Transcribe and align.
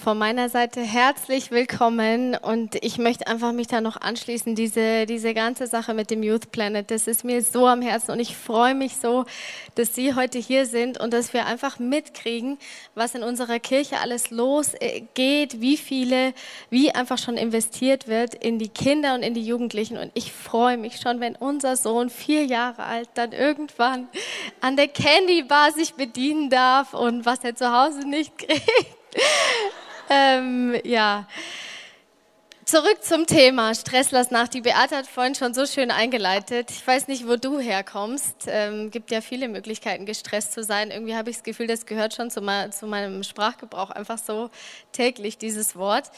Von 0.00 0.16
meiner 0.16 0.48
Seite 0.48 0.80
herzlich 0.80 1.50
willkommen. 1.50 2.34
Und 2.34 2.82
ich 2.82 2.96
möchte 2.96 3.26
einfach 3.26 3.52
mich 3.52 3.66
da 3.66 3.82
noch 3.82 4.00
anschließen, 4.00 4.54
diese, 4.54 5.04
diese 5.04 5.34
ganze 5.34 5.66
Sache 5.66 5.92
mit 5.92 6.10
dem 6.10 6.22
Youth 6.22 6.50
Planet, 6.52 6.90
das 6.90 7.06
ist 7.06 7.22
mir 7.22 7.42
so 7.42 7.66
am 7.66 7.82
Herzen 7.82 8.12
und 8.12 8.20
ich 8.20 8.34
freue 8.34 8.74
mich 8.74 8.96
so, 8.96 9.26
dass 9.74 9.94
Sie 9.94 10.14
heute 10.14 10.38
hier 10.38 10.64
sind 10.64 10.98
und 10.98 11.12
dass 11.12 11.34
wir 11.34 11.44
einfach 11.44 11.78
mitkriegen, 11.78 12.58
was 12.94 13.14
in 13.14 13.22
unserer 13.22 13.58
Kirche 13.58 13.98
alles 13.98 14.30
losgeht, 14.30 15.60
wie 15.60 15.76
viele, 15.76 16.32
wie 16.70 16.92
einfach 16.92 17.18
schon 17.18 17.36
investiert 17.36 18.08
wird 18.08 18.34
in 18.34 18.58
die 18.58 18.70
Kinder 18.70 19.14
und 19.14 19.22
in 19.22 19.34
die 19.34 19.44
Jugendlichen. 19.44 19.98
Und 19.98 20.12
ich 20.14 20.32
freue 20.32 20.78
mich 20.78 20.96
schon, 20.96 21.20
wenn 21.20 21.36
unser 21.36 21.76
Sohn 21.76 22.08
vier 22.08 22.44
Jahre 22.46 22.84
alt 22.84 23.10
dann 23.14 23.32
irgendwann 23.32 24.08
an 24.62 24.76
der 24.76 24.88
Candy 24.88 25.42
Bar 25.42 25.72
sich 25.72 25.94
bedienen 25.94 26.48
darf 26.48 26.94
und 26.94 27.26
was 27.26 27.44
er 27.44 27.54
zu 27.54 27.70
Hause 27.70 28.08
nicht 28.08 28.38
kriegt 28.38 29.00
ähm, 30.10 30.74
ja. 30.84 31.26
Zurück 32.70 33.02
zum 33.02 33.26
Thema 33.26 33.74
Stress 33.74 34.12
nach. 34.30 34.46
Die 34.46 34.60
Beate 34.60 34.96
hat 34.96 35.06
vorhin 35.08 35.34
schon 35.34 35.54
so 35.54 35.66
schön 35.66 35.90
eingeleitet. 35.90 36.70
Ich 36.70 36.86
weiß 36.86 37.08
nicht, 37.08 37.26
wo 37.26 37.34
du 37.34 37.58
herkommst. 37.58 38.46
Ähm, 38.46 38.92
gibt 38.92 39.10
ja 39.10 39.20
viele 39.22 39.48
Möglichkeiten, 39.48 40.06
gestresst 40.06 40.52
zu 40.52 40.62
sein. 40.62 40.92
Irgendwie 40.92 41.16
habe 41.16 41.30
ich 41.30 41.36
das 41.38 41.42
Gefühl, 41.42 41.66
das 41.66 41.84
gehört 41.84 42.14
schon 42.14 42.30
zu, 42.30 42.40
mein, 42.40 42.70
zu 42.70 42.86
meinem 42.86 43.24
Sprachgebrauch 43.24 43.90
einfach 43.90 44.18
so 44.18 44.50
täglich, 44.92 45.36
dieses 45.36 45.74
Wort. 45.74 46.12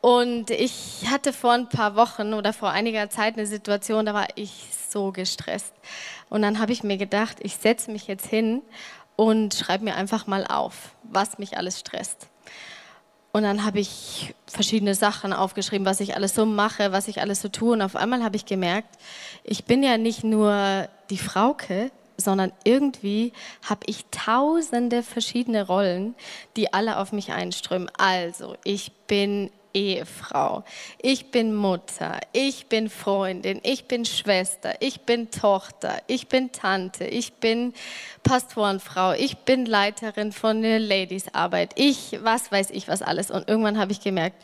Und 0.00 0.50
ich 0.50 1.04
hatte 1.08 1.32
vor 1.32 1.52
ein 1.52 1.68
paar 1.68 1.94
Wochen 1.94 2.34
oder 2.34 2.52
vor 2.52 2.70
einiger 2.70 3.08
Zeit 3.08 3.38
eine 3.38 3.46
Situation, 3.46 4.04
da 4.04 4.14
war 4.14 4.26
ich 4.34 4.66
so 4.90 5.12
gestresst. 5.12 5.74
Und 6.28 6.42
dann 6.42 6.58
habe 6.58 6.72
ich 6.72 6.82
mir 6.82 6.96
gedacht, 6.96 7.36
ich 7.40 7.56
setze 7.56 7.92
mich 7.92 8.08
jetzt 8.08 8.26
hin 8.26 8.62
und 9.14 9.54
schreibe 9.54 9.84
mir 9.84 9.94
einfach 9.94 10.26
mal 10.26 10.44
auf, 10.44 10.90
was 11.04 11.38
mich 11.38 11.56
alles 11.56 11.78
stresst. 11.78 12.28
Und 13.34 13.42
dann 13.42 13.64
habe 13.64 13.80
ich 13.80 14.32
verschiedene 14.46 14.94
Sachen 14.94 15.32
aufgeschrieben, 15.32 15.84
was 15.84 15.98
ich 15.98 16.14
alles 16.14 16.36
so 16.36 16.46
mache, 16.46 16.92
was 16.92 17.08
ich 17.08 17.20
alles 17.20 17.42
so 17.42 17.48
tue. 17.48 17.72
Und 17.72 17.82
auf 17.82 17.96
einmal 17.96 18.22
habe 18.22 18.36
ich 18.36 18.46
gemerkt, 18.46 18.96
ich 19.42 19.64
bin 19.64 19.82
ja 19.82 19.98
nicht 19.98 20.22
nur 20.22 20.88
die 21.10 21.18
Frauke, 21.18 21.90
sondern 22.16 22.52
irgendwie 22.62 23.32
habe 23.68 23.80
ich 23.86 24.04
tausende 24.12 25.02
verschiedene 25.02 25.66
Rollen, 25.66 26.14
die 26.56 26.72
alle 26.72 26.96
auf 26.98 27.10
mich 27.10 27.32
einströmen. 27.32 27.90
Also, 27.98 28.54
ich 28.62 28.92
bin 29.08 29.50
Ehefrau, 29.74 30.64
ich 31.02 31.32
bin 31.32 31.54
Mutter, 31.54 32.20
ich 32.32 32.66
bin 32.66 32.88
Freundin, 32.88 33.60
ich 33.64 33.86
bin 33.86 34.04
Schwester, 34.04 34.74
ich 34.80 35.00
bin 35.00 35.30
Tochter, 35.30 36.00
ich 36.06 36.28
bin 36.28 36.52
Tante, 36.52 37.04
ich 37.04 37.34
bin 37.34 37.74
Pastorenfrau, 38.22 39.12
ich 39.12 39.38
bin 39.38 39.66
Leiterin 39.66 40.32
von 40.32 40.62
der 40.62 40.78
Ladiesarbeit, 40.78 41.72
ich, 41.74 42.18
was 42.22 42.52
weiß 42.52 42.70
ich 42.70 42.86
was 42.88 43.02
alles. 43.02 43.30
Und 43.30 43.48
irgendwann 43.48 43.78
habe 43.78 43.92
ich 43.92 44.00
gemerkt, 44.00 44.40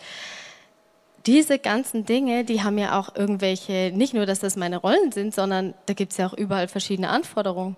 diese 1.26 1.58
ganzen 1.58 2.04
Dinge, 2.06 2.44
die 2.44 2.62
haben 2.62 2.78
ja 2.78 2.98
auch 2.98 3.14
irgendwelche, 3.14 3.92
nicht 3.94 4.14
nur, 4.14 4.26
dass 4.26 4.40
das 4.40 4.56
meine 4.56 4.78
Rollen 4.78 5.12
sind, 5.12 5.34
sondern 5.34 5.74
da 5.86 5.94
gibt 5.94 6.12
es 6.12 6.18
ja 6.18 6.26
auch 6.26 6.34
überall 6.34 6.66
verschiedene 6.66 7.08
Anforderungen 7.08 7.76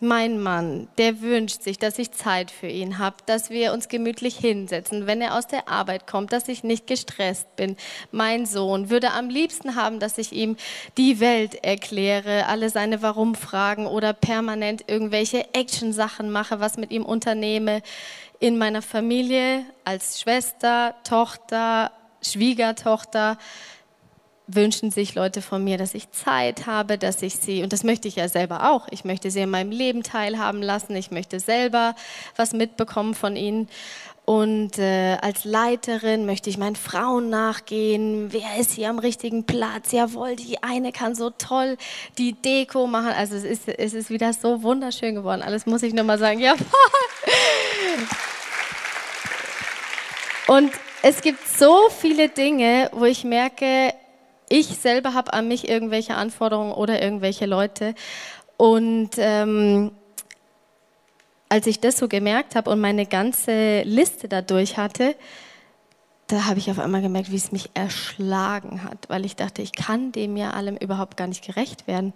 mein 0.00 0.40
Mann, 0.40 0.88
der 0.98 1.20
wünscht 1.20 1.62
sich, 1.62 1.78
dass 1.78 1.98
ich 1.98 2.12
Zeit 2.12 2.50
für 2.50 2.66
ihn 2.66 2.98
habe, 2.98 3.16
dass 3.26 3.50
wir 3.50 3.72
uns 3.72 3.88
gemütlich 3.88 4.36
hinsetzen, 4.36 5.06
wenn 5.06 5.20
er 5.20 5.36
aus 5.36 5.46
der 5.46 5.68
Arbeit 5.68 6.06
kommt, 6.06 6.32
dass 6.32 6.48
ich 6.48 6.64
nicht 6.64 6.86
gestresst 6.86 7.54
bin. 7.56 7.76
Mein 8.10 8.46
Sohn 8.46 8.90
würde 8.90 9.12
am 9.12 9.28
liebsten 9.28 9.76
haben, 9.76 10.00
dass 10.00 10.18
ich 10.18 10.32
ihm 10.32 10.56
die 10.96 11.20
Welt 11.20 11.62
erkläre, 11.62 12.46
alle 12.46 12.70
seine 12.70 13.02
Warum-Fragen 13.02 13.86
oder 13.86 14.12
permanent 14.12 14.84
irgendwelche 14.86 15.52
Action-Sachen 15.54 16.30
mache, 16.30 16.60
was 16.60 16.78
mit 16.78 16.90
ihm 16.90 17.04
unternehme. 17.04 17.82
In 18.38 18.56
meiner 18.56 18.80
Familie 18.82 19.64
als 19.84 20.20
Schwester, 20.20 20.94
Tochter, 21.04 21.92
Schwiegertochter 22.22 23.36
wünschen 24.54 24.90
sich 24.90 25.14
Leute 25.14 25.42
von 25.42 25.62
mir, 25.62 25.78
dass 25.78 25.94
ich 25.94 26.10
Zeit 26.10 26.66
habe, 26.66 26.98
dass 26.98 27.22
ich 27.22 27.36
sie, 27.36 27.62
und 27.62 27.72
das 27.72 27.84
möchte 27.84 28.08
ich 28.08 28.16
ja 28.16 28.28
selber 28.28 28.70
auch, 28.70 28.88
ich 28.90 29.04
möchte 29.04 29.30
sie 29.30 29.40
in 29.40 29.50
meinem 29.50 29.70
Leben 29.70 30.02
teilhaben 30.02 30.62
lassen, 30.62 30.96
ich 30.96 31.10
möchte 31.10 31.40
selber 31.40 31.94
was 32.36 32.52
mitbekommen 32.52 33.14
von 33.14 33.36
ihnen. 33.36 33.68
Und 34.26 34.78
äh, 34.78 35.16
als 35.20 35.44
Leiterin 35.44 36.24
möchte 36.24 36.50
ich 36.50 36.58
meinen 36.58 36.76
Frauen 36.76 37.30
nachgehen. 37.30 38.32
Wer 38.32 38.58
ist 38.60 38.70
hier 38.70 38.88
am 38.88 39.00
richtigen 39.00 39.44
Platz? 39.44 39.90
Jawohl, 39.90 40.36
die 40.36 40.62
eine 40.62 40.92
kann 40.92 41.16
so 41.16 41.30
toll 41.30 41.76
die 42.16 42.34
Deko 42.34 42.86
machen. 42.86 43.12
Also 43.16 43.34
es 43.34 43.42
ist, 43.42 43.66
es 43.66 43.92
ist 43.92 44.08
wieder 44.08 44.32
so 44.32 44.62
wunderschön 44.62 45.16
geworden. 45.16 45.42
Alles 45.42 45.66
muss 45.66 45.82
ich 45.82 45.94
nur 45.94 46.04
mal 46.04 46.18
sagen. 46.18 46.38
Jawohl. 46.38 46.66
Und 50.46 50.72
es 51.02 51.22
gibt 51.22 51.46
so 51.48 51.88
viele 51.88 52.28
Dinge, 52.28 52.90
wo 52.92 53.06
ich 53.06 53.24
merke, 53.24 53.94
ich 54.50 54.66
selber 54.66 55.14
habe 55.14 55.32
an 55.32 55.48
mich 55.48 55.68
irgendwelche 55.68 56.16
Anforderungen 56.16 56.72
oder 56.72 57.00
irgendwelche 57.00 57.46
Leute. 57.46 57.94
Und 58.58 59.10
ähm, 59.16 59.92
als 61.48 61.66
ich 61.66 61.80
das 61.80 61.96
so 61.96 62.08
gemerkt 62.08 62.56
habe 62.56 62.68
und 62.68 62.80
meine 62.80 63.06
ganze 63.06 63.82
Liste 63.82 64.28
dadurch 64.28 64.76
hatte, 64.76 65.14
da 66.26 66.44
habe 66.44 66.58
ich 66.58 66.70
auf 66.70 66.78
einmal 66.78 67.00
gemerkt, 67.00 67.30
wie 67.30 67.36
es 67.36 67.52
mich 67.52 67.70
erschlagen 67.74 68.84
hat, 68.84 69.08
weil 69.08 69.24
ich 69.24 69.36
dachte, 69.36 69.62
ich 69.62 69.72
kann 69.72 70.12
dem 70.12 70.36
ja 70.36 70.50
allem 70.50 70.76
überhaupt 70.76 71.16
gar 71.16 71.26
nicht 71.26 71.44
gerecht 71.44 71.86
werden 71.86 72.12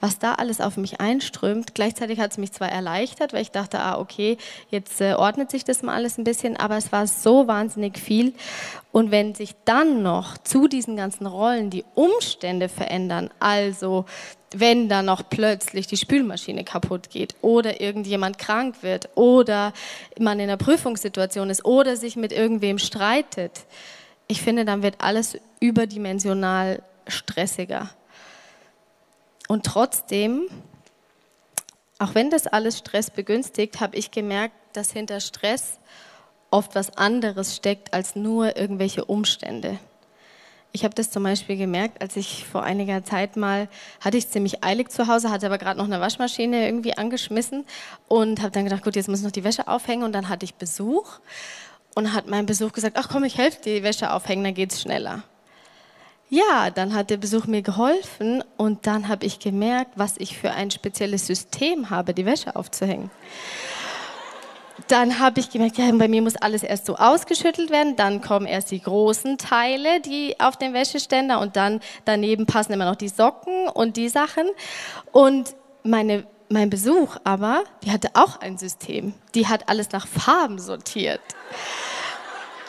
was 0.00 0.18
da 0.18 0.34
alles 0.34 0.60
auf 0.60 0.76
mich 0.76 1.00
einströmt. 1.00 1.74
Gleichzeitig 1.74 2.20
hat 2.20 2.32
es 2.32 2.38
mich 2.38 2.52
zwar 2.52 2.68
erleichtert, 2.68 3.32
weil 3.32 3.42
ich 3.42 3.50
dachte, 3.50 3.80
ah, 3.80 3.98
okay, 3.98 4.36
jetzt 4.70 5.00
äh, 5.00 5.14
ordnet 5.14 5.50
sich 5.50 5.64
das 5.64 5.82
mal 5.82 5.94
alles 5.94 6.18
ein 6.18 6.24
bisschen, 6.24 6.56
aber 6.56 6.76
es 6.76 6.92
war 6.92 7.06
so 7.06 7.46
wahnsinnig 7.46 7.98
viel. 7.98 8.34
Und 8.92 9.10
wenn 9.10 9.34
sich 9.34 9.54
dann 9.64 10.02
noch 10.02 10.36
zu 10.38 10.68
diesen 10.68 10.96
ganzen 10.96 11.26
Rollen 11.26 11.70
die 11.70 11.84
Umstände 11.94 12.68
verändern, 12.68 13.30
also 13.40 14.04
wenn 14.54 14.88
da 14.88 15.02
noch 15.02 15.22
plötzlich 15.28 15.86
die 15.86 15.96
Spülmaschine 15.96 16.64
kaputt 16.64 17.10
geht 17.10 17.34
oder 17.40 17.80
irgendjemand 17.80 18.38
krank 18.38 18.76
wird 18.82 19.08
oder 19.16 19.72
man 20.18 20.38
in 20.38 20.48
einer 20.48 20.56
Prüfungssituation 20.56 21.50
ist 21.50 21.64
oder 21.64 21.96
sich 21.96 22.16
mit 22.16 22.32
irgendwem 22.32 22.78
streitet, 22.78 23.64
ich 24.26 24.40
finde, 24.42 24.64
dann 24.64 24.82
wird 24.82 24.96
alles 24.98 25.38
überdimensional 25.60 26.82
stressiger. 27.06 27.90
Und 29.54 29.64
trotzdem, 29.64 30.48
auch 32.00 32.16
wenn 32.16 32.28
das 32.28 32.48
alles 32.48 32.76
Stress 32.76 33.08
begünstigt, 33.08 33.78
habe 33.78 33.94
ich 33.94 34.10
gemerkt, 34.10 34.56
dass 34.72 34.90
hinter 34.90 35.20
Stress 35.20 35.78
oft 36.50 36.74
was 36.74 36.96
anderes 36.96 37.54
steckt 37.54 37.94
als 37.94 38.16
nur 38.16 38.56
irgendwelche 38.56 39.04
Umstände. 39.04 39.78
Ich 40.72 40.82
habe 40.82 40.92
das 40.96 41.12
zum 41.12 41.22
Beispiel 41.22 41.56
gemerkt, 41.56 42.02
als 42.02 42.16
ich 42.16 42.44
vor 42.44 42.64
einiger 42.64 43.04
Zeit 43.04 43.36
mal, 43.36 43.68
hatte 44.00 44.16
ich 44.16 44.28
ziemlich 44.28 44.64
eilig 44.64 44.90
zu 44.90 45.06
Hause, 45.06 45.30
hatte 45.30 45.46
aber 45.46 45.58
gerade 45.58 45.78
noch 45.78 45.86
eine 45.86 46.00
Waschmaschine 46.00 46.66
irgendwie 46.66 46.98
angeschmissen 46.98 47.64
und 48.08 48.40
habe 48.40 48.50
dann 48.50 48.64
gedacht, 48.64 48.82
gut, 48.82 48.96
jetzt 48.96 49.08
muss 49.08 49.20
ich 49.20 49.24
noch 49.24 49.30
die 49.30 49.44
Wäsche 49.44 49.68
aufhängen 49.68 50.02
und 50.02 50.10
dann 50.10 50.28
hatte 50.28 50.44
ich 50.44 50.56
Besuch 50.56 51.20
und 51.94 52.12
hat 52.12 52.26
mein 52.26 52.46
Besuch 52.46 52.72
gesagt, 52.72 52.96
ach 52.98 53.08
komm, 53.08 53.22
ich 53.22 53.38
helfe 53.38 53.62
dir 53.62 53.76
die 53.76 53.84
Wäsche 53.84 54.12
aufhängen, 54.12 54.42
dann 54.42 54.54
geht's 54.54 54.82
schneller. 54.82 55.22
Ja, 56.30 56.70
dann 56.70 56.94
hat 56.94 57.10
der 57.10 57.18
Besuch 57.18 57.46
mir 57.46 57.62
geholfen 57.62 58.42
und 58.56 58.86
dann 58.86 59.08
habe 59.08 59.26
ich 59.26 59.38
gemerkt, 59.38 59.92
was 59.96 60.14
ich 60.18 60.38
für 60.38 60.52
ein 60.52 60.70
spezielles 60.70 61.26
System 61.26 61.90
habe, 61.90 62.14
die 62.14 62.26
Wäsche 62.26 62.56
aufzuhängen. 62.56 63.10
Dann 64.88 65.20
habe 65.20 65.38
ich 65.38 65.50
gemerkt, 65.50 65.78
ja, 65.78 65.90
bei 65.92 66.08
mir 66.08 66.20
muss 66.22 66.36
alles 66.36 66.62
erst 66.62 66.86
so 66.86 66.96
ausgeschüttelt 66.96 67.70
werden, 67.70 67.94
dann 67.96 68.20
kommen 68.20 68.46
erst 68.46 68.70
die 68.70 68.80
großen 68.80 69.38
Teile, 69.38 70.00
die 70.00 70.40
auf 70.40 70.56
den 70.56 70.72
Wäscheständer 70.72 71.40
und 71.40 71.56
dann 71.56 71.80
daneben 72.04 72.46
passen 72.46 72.72
immer 72.72 72.86
noch 72.86 72.96
die 72.96 73.08
Socken 73.08 73.68
und 73.68 73.96
die 73.96 74.08
Sachen. 74.08 74.44
Und 75.12 75.54
meine, 75.84 76.26
mein 76.48 76.70
Besuch 76.70 77.16
aber, 77.22 77.64
die 77.84 77.92
hatte 77.92 78.10
auch 78.14 78.40
ein 78.40 78.58
System. 78.58 79.14
Die 79.34 79.46
hat 79.46 79.68
alles 79.68 79.92
nach 79.92 80.06
Farben 80.06 80.58
sortiert. 80.58 81.20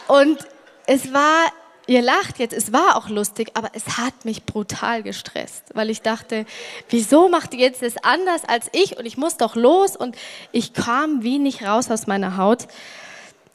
Und 0.07 0.37
es 0.85 1.11
war 1.11 1.51
Ihr 1.87 2.01
lacht 2.01 2.39
jetzt, 2.39 2.53
es 2.53 2.73
war 2.73 2.95
auch 2.95 3.09
lustig, 3.09 3.51
aber 3.53 3.69
es 3.73 3.97
hat 3.97 4.25
mich 4.25 4.43
brutal 4.43 5.03
gestresst, 5.03 5.65
weil 5.75 5.91
ich 5.91 6.01
dachte, 6.01 6.45
wieso 6.89 7.29
macht 7.29 7.53
ihr 7.53 7.59
jetzt 7.59 7.83
das 7.83 7.97
anders 7.97 8.43
als 8.43 8.69
ich 8.73 8.97
und 8.97 9.05
ich 9.05 9.17
muss 9.17 9.37
doch 9.37 9.55
los 9.55 9.95
und 9.95 10.15
ich 10.51 10.73
kam 10.73 11.21
wie 11.21 11.37
nicht 11.37 11.63
raus 11.63 11.91
aus 11.91 12.07
meiner 12.07 12.37
Haut. 12.37 12.67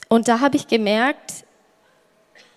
Und 0.08 0.28
da 0.28 0.38
habe 0.38 0.56
ich 0.56 0.68
gemerkt, 0.68 1.44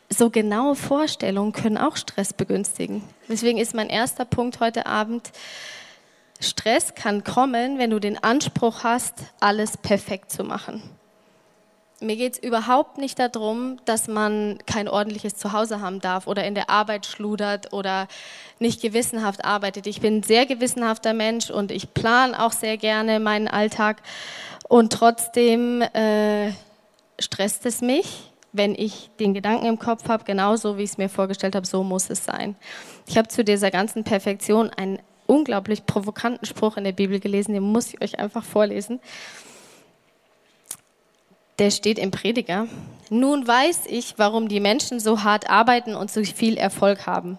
so 0.09 0.29
genaue 0.29 0.75
Vorstellungen 0.75 1.53
können 1.53 1.79
auch 1.79 1.97
Stress 1.97 2.33
begünstigen. 2.33 3.03
Deswegen 3.27 3.57
ist 3.57 3.73
mein 3.73 3.89
erster 3.89 4.25
Punkt 4.25 4.59
heute 4.59 4.85
Abend, 4.85 5.31
Stress 6.39 6.93
kann 6.93 7.23
kommen, 7.23 7.79
wenn 7.79 7.89
du 7.89 7.99
den 7.99 8.21
Anspruch 8.21 8.83
hast, 8.83 9.15
alles 9.39 9.77
perfekt 9.77 10.31
zu 10.31 10.43
machen 10.43 10.83
Mir 12.03 12.17
geht 12.17 12.33
es 12.33 12.44
überhaupt 12.44 12.97
nicht 12.97 13.17
darum, 13.17 13.77
dass 13.85 14.07
man 14.07 14.57
kein 14.65 14.89
ordentliches 14.89 15.35
Zuhause 15.35 15.79
haben 15.79 16.01
darf 16.01 16.27
oder 16.27 16.45
in 16.45 16.53
der 16.53 16.69
Arbeit 16.69 17.05
schludert 17.05 17.71
oder 17.71 18.07
nicht 18.59 18.81
gewissenhaft 18.81 19.45
arbeitet. 19.45 19.88
Ich 19.88 20.01
bin 20.01 20.17
ein 20.17 20.23
sehr 20.23 20.45
gewissenhafter 20.45 21.13
Mensch 21.13 21.50
und 21.50 21.71
ich 21.71 21.94
plane 21.94 22.39
auch 22.44 22.51
sehr 22.51 22.77
gerne 22.77 23.19
meinen 23.19 23.47
Alltag. 23.47 24.01
Und 24.67 24.91
trotzdem 24.91 25.81
äh, 25.81 26.51
stresst 27.19 27.65
es 27.65 27.81
mich, 27.81 28.31
wenn 28.51 28.75
ich 28.75 29.09
den 29.19 29.33
Gedanken 29.33 29.65
im 29.65 29.79
Kopf 29.79 30.09
habe, 30.09 30.25
genauso 30.25 30.77
wie 30.77 30.83
ich 30.83 30.91
es 30.91 30.97
mir 30.97 31.09
vorgestellt 31.09 31.56
habe, 31.56 31.65
so 31.65 31.83
muss 31.83 32.09
es 32.09 32.25
sein. 32.25 32.56
Ich 33.07 33.17
habe 33.17 33.29
zu 33.29 33.44
dieser 33.44 33.71
ganzen 33.71 34.03
Perfektion 34.03 34.69
einen 34.69 34.99
unglaublich 35.25 35.85
provokanten 35.85 36.45
Spruch 36.45 36.75
in 36.75 36.83
der 36.83 36.91
Bibel 36.91 37.19
gelesen, 37.19 37.53
den 37.53 37.63
muss 37.63 37.94
ich 37.94 38.01
euch 38.01 38.19
einfach 38.19 38.44
vorlesen 38.44 38.99
der 41.59 41.71
steht 41.71 42.00
im 42.00 42.11
Prediger. 42.11 42.67
Nun 43.09 43.47
weiß 43.47 43.81
ich, 43.88 44.15
warum 44.17 44.47
die 44.47 44.59
Menschen 44.59 45.00
so 45.00 45.23
hart 45.23 45.50
arbeiten 45.50 45.95
und 45.95 46.09
so 46.09 46.23
viel 46.23 46.57
Erfolg 46.57 47.05
haben. 47.05 47.38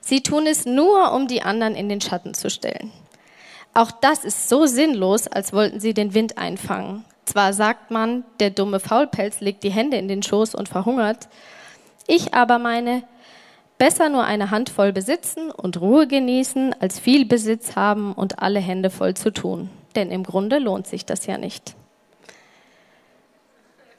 Sie 0.00 0.22
tun 0.22 0.46
es 0.46 0.66
nur, 0.66 1.12
um 1.12 1.26
die 1.26 1.42
anderen 1.42 1.74
in 1.74 1.88
den 1.88 2.00
Schatten 2.00 2.34
zu 2.34 2.48
stellen. 2.48 2.92
Auch 3.74 3.90
das 3.90 4.24
ist 4.24 4.48
so 4.48 4.66
sinnlos, 4.66 5.26
als 5.26 5.52
wollten 5.52 5.80
sie 5.80 5.94
den 5.94 6.14
Wind 6.14 6.38
einfangen. 6.38 7.04
Zwar 7.24 7.52
sagt 7.52 7.90
man, 7.90 8.24
der 8.40 8.50
dumme 8.50 8.78
Faulpelz 8.78 9.40
legt 9.40 9.64
die 9.64 9.70
Hände 9.70 9.96
in 9.96 10.08
den 10.08 10.22
Schoß 10.22 10.54
und 10.54 10.68
verhungert. 10.68 11.28
Ich 12.06 12.32
aber 12.34 12.58
meine, 12.58 13.02
besser 13.78 14.08
nur 14.08 14.24
eine 14.24 14.50
Handvoll 14.50 14.92
besitzen 14.92 15.50
und 15.50 15.80
Ruhe 15.80 16.06
genießen, 16.06 16.74
als 16.80 17.00
viel 17.00 17.26
Besitz 17.26 17.74
haben 17.74 18.12
und 18.12 18.38
alle 18.38 18.60
Hände 18.60 18.90
voll 18.90 19.14
zu 19.14 19.32
tun. 19.32 19.70
Denn 19.96 20.10
im 20.10 20.22
Grunde 20.22 20.58
lohnt 20.58 20.86
sich 20.86 21.04
das 21.04 21.26
ja 21.26 21.36
nicht. 21.36 21.74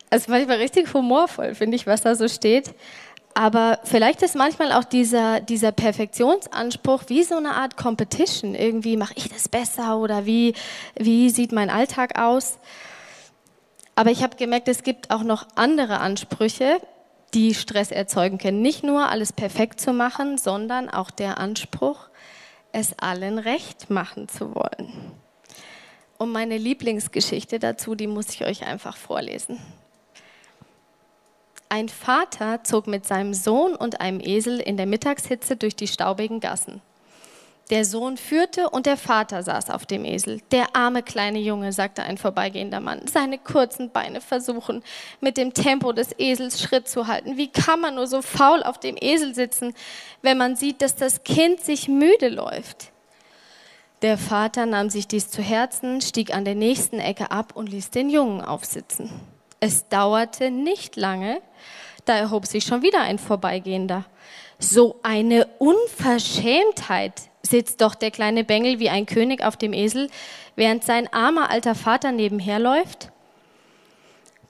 Es 0.10 0.28
manchmal 0.28 0.58
richtig 0.58 0.94
humorvoll, 0.94 1.54
finde 1.56 1.76
ich, 1.76 1.86
was 1.86 2.02
da 2.02 2.16
so 2.16 2.28
steht. 2.28 2.74
Aber 3.34 3.80
vielleicht 3.84 4.24
ist 4.24 4.36
manchmal 4.36 4.72
auch 4.72 4.84
dieser, 4.84 5.42
dieser 5.42 5.72
Perfektionsanspruch 5.72 7.04
wie 7.08 7.24
so 7.24 7.36
eine 7.36 7.54
Art 7.54 7.78
Competition. 7.78 8.56
Irgendwie 8.56 8.98
mache 8.98 9.14
ich 9.16 9.30
das 9.30 9.48
besser 9.48 10.00
oder 10.00 10.26
wie, 10.26 10.56
wie 10.96 11.30
sieht 11.30 11.52
mein 11.52 11.70
Alltag 11.70 12.18
aus? 12.18 12.58
Aber 13.94 14.12
ich 14.12 14.24
habe 14.24 14.38
gemerkt, 14.38 14.68
es 14.68 14.82
gibt 14.82 15.12
auch 15.12 15.24
noch 15.24 15.46
andere 15.56 16.00
Ansprüche, 16.00 16.80
die 17.34 17.54
Stress 17.54 17.92
erzeugen 17.92 18.38
können. 18.38 18.62
Nicht 18.62 18.84
nur 18.84 19.10
alles 19.10 19.34
perfekt 19.34 19.82
zu 19.82 19.94
machen, 19.94 20.38
sondern 20.38 20.90
auch 20.90 21.12
der 21.12 21.38
Anspruch, 21.38 22.10
es 22.72 22.98
allen 23.00 23.38
recht 23.38 23.90
machen 23.90 24.28
zu 24.30 24.56
wollen. 24.56 25.12
Und 26.18 26.32
meine 26.32 26.58
Lieblingsgeschichte 26.58 27.60
dazu, 27.60 27.94
die 27.94 28.08
muss 28.08 28.30
ich 28.30 28.46
euch 28.46 28.66
einfach 28.66 28.98
vorlesen. 28.98 29.60
Ein 31.70 31.90
Vater 31.90 32.64
zog 32.64 32.88
mit 32.88 33.06
seinem 33.06 33.34
Sohn 33.34 33.76
und 33.76 34.00
einem 34.00 34.22
Esel 34.22 34.60
in 34.60 34.78
der 34.78 34.86
Mittagshitze 34.86 35.58
durch 35.58 35.76
die 35.76 35.88
staubigen 35.88 36.40
Gassen. 36.40 36.82
Der 37.70 37.84
Sohn 37.84 38.16
führte 38.16 38.70
und 38.70 38.86
der 38.86 38.96
Vater 38.96 39.44
saß 39.44 39.72
auf 39.72 39.86
dem 39.86 40.06
Esel. 40.06 40.40
Der 40.52 40.74
arme 40.74 41.04
kleine 41.04 41.40
Junge, 41.40 41.74
sagte 41.74 42.04
ein 42.04 42.18
vorbeigehender 42.18 42.80
Mann, 42.80 43.02
seine 43.08 43.38
kurzen 43.38 43.92
Beine 43.92 44.22
versuchen, 44.22 44.82
mit 45.20 45.36
dem 45.36 45.54
Tempo 45.54 45.92
des 45.92 46.18
Esels 46.18 46.62
Schritt 46.62 46.88
zu 46.88 47.08
halten. 47.08 47.36
Wie 47.36 47.52
kann 47.52 47.82
man 47.82 47.96
nur 47.96 48.08
so 48.08 48.22
faul 48.22 48.64
auf 48.64 48.80
dem 48.80 48.96
Esel 48.98 49.36
sitzen, 49.36 49.74
wenn 50.22 50.38
man 50.38 50.56
sieht, 50.56 50.82
dass 50.82 50.96
das 50.96 51.26
Kind 51.26 51.60
sich 51.60 51.90
müde 51.90 52.30
läuft? 52.30 52.94
Der 54.02 54.18
Vater 54.18 54.66
nahm 54.66 54.90
sich 54.90 55.08
dies 55.08 55.30
zu 55.30 55.42
Herzen, 55.42 56.00
stieg 56.00 56.34
an 56.34 56.46
der 56.46 56.56
nächsten 56.56 57.00
Ecke 57.00 57.32
ab 57.32 57.54
und 57.56 57.68
ließ 57.68 57.90
den 57.90 58.10
Jungen 58.10 58.42
aufsitzen. 58.42 59.10
Es 59.60 59.90
dauerte 59.90 60.52
nicht 60.52 60.96
lange, 60.96 61.42
da 62.08 62.18
erhob 62.18 62.46
sich 62.46 62.64
schon 62.64 62.82
wieder 62.82 63.02
ein 63.02 63.20
Vorbeigehender. 63.20 64.06
So 64.60 65.00
eine 65.04 65.48
Unverschämtheit, 65.60 67.14
sitzt 67.44 67.82
doch 67.82 67.96
der 67.96 68.12
kleine 68.12 68.44
Bengel 68.44 68.80
wie 68.80 68.90
ein 68.90 69.06
König 69.06 69.44
auf 69.44 69.58
dem 69.58 69.74
Esel, 69.74 70.10
während 70.56 70.84
sein 70.84 71.12
armer 71.14 71.50
alter 71.50 71.76
Vater 71.76 72.12
nebenher 72.12 72.60
läuft? 72.60 73.12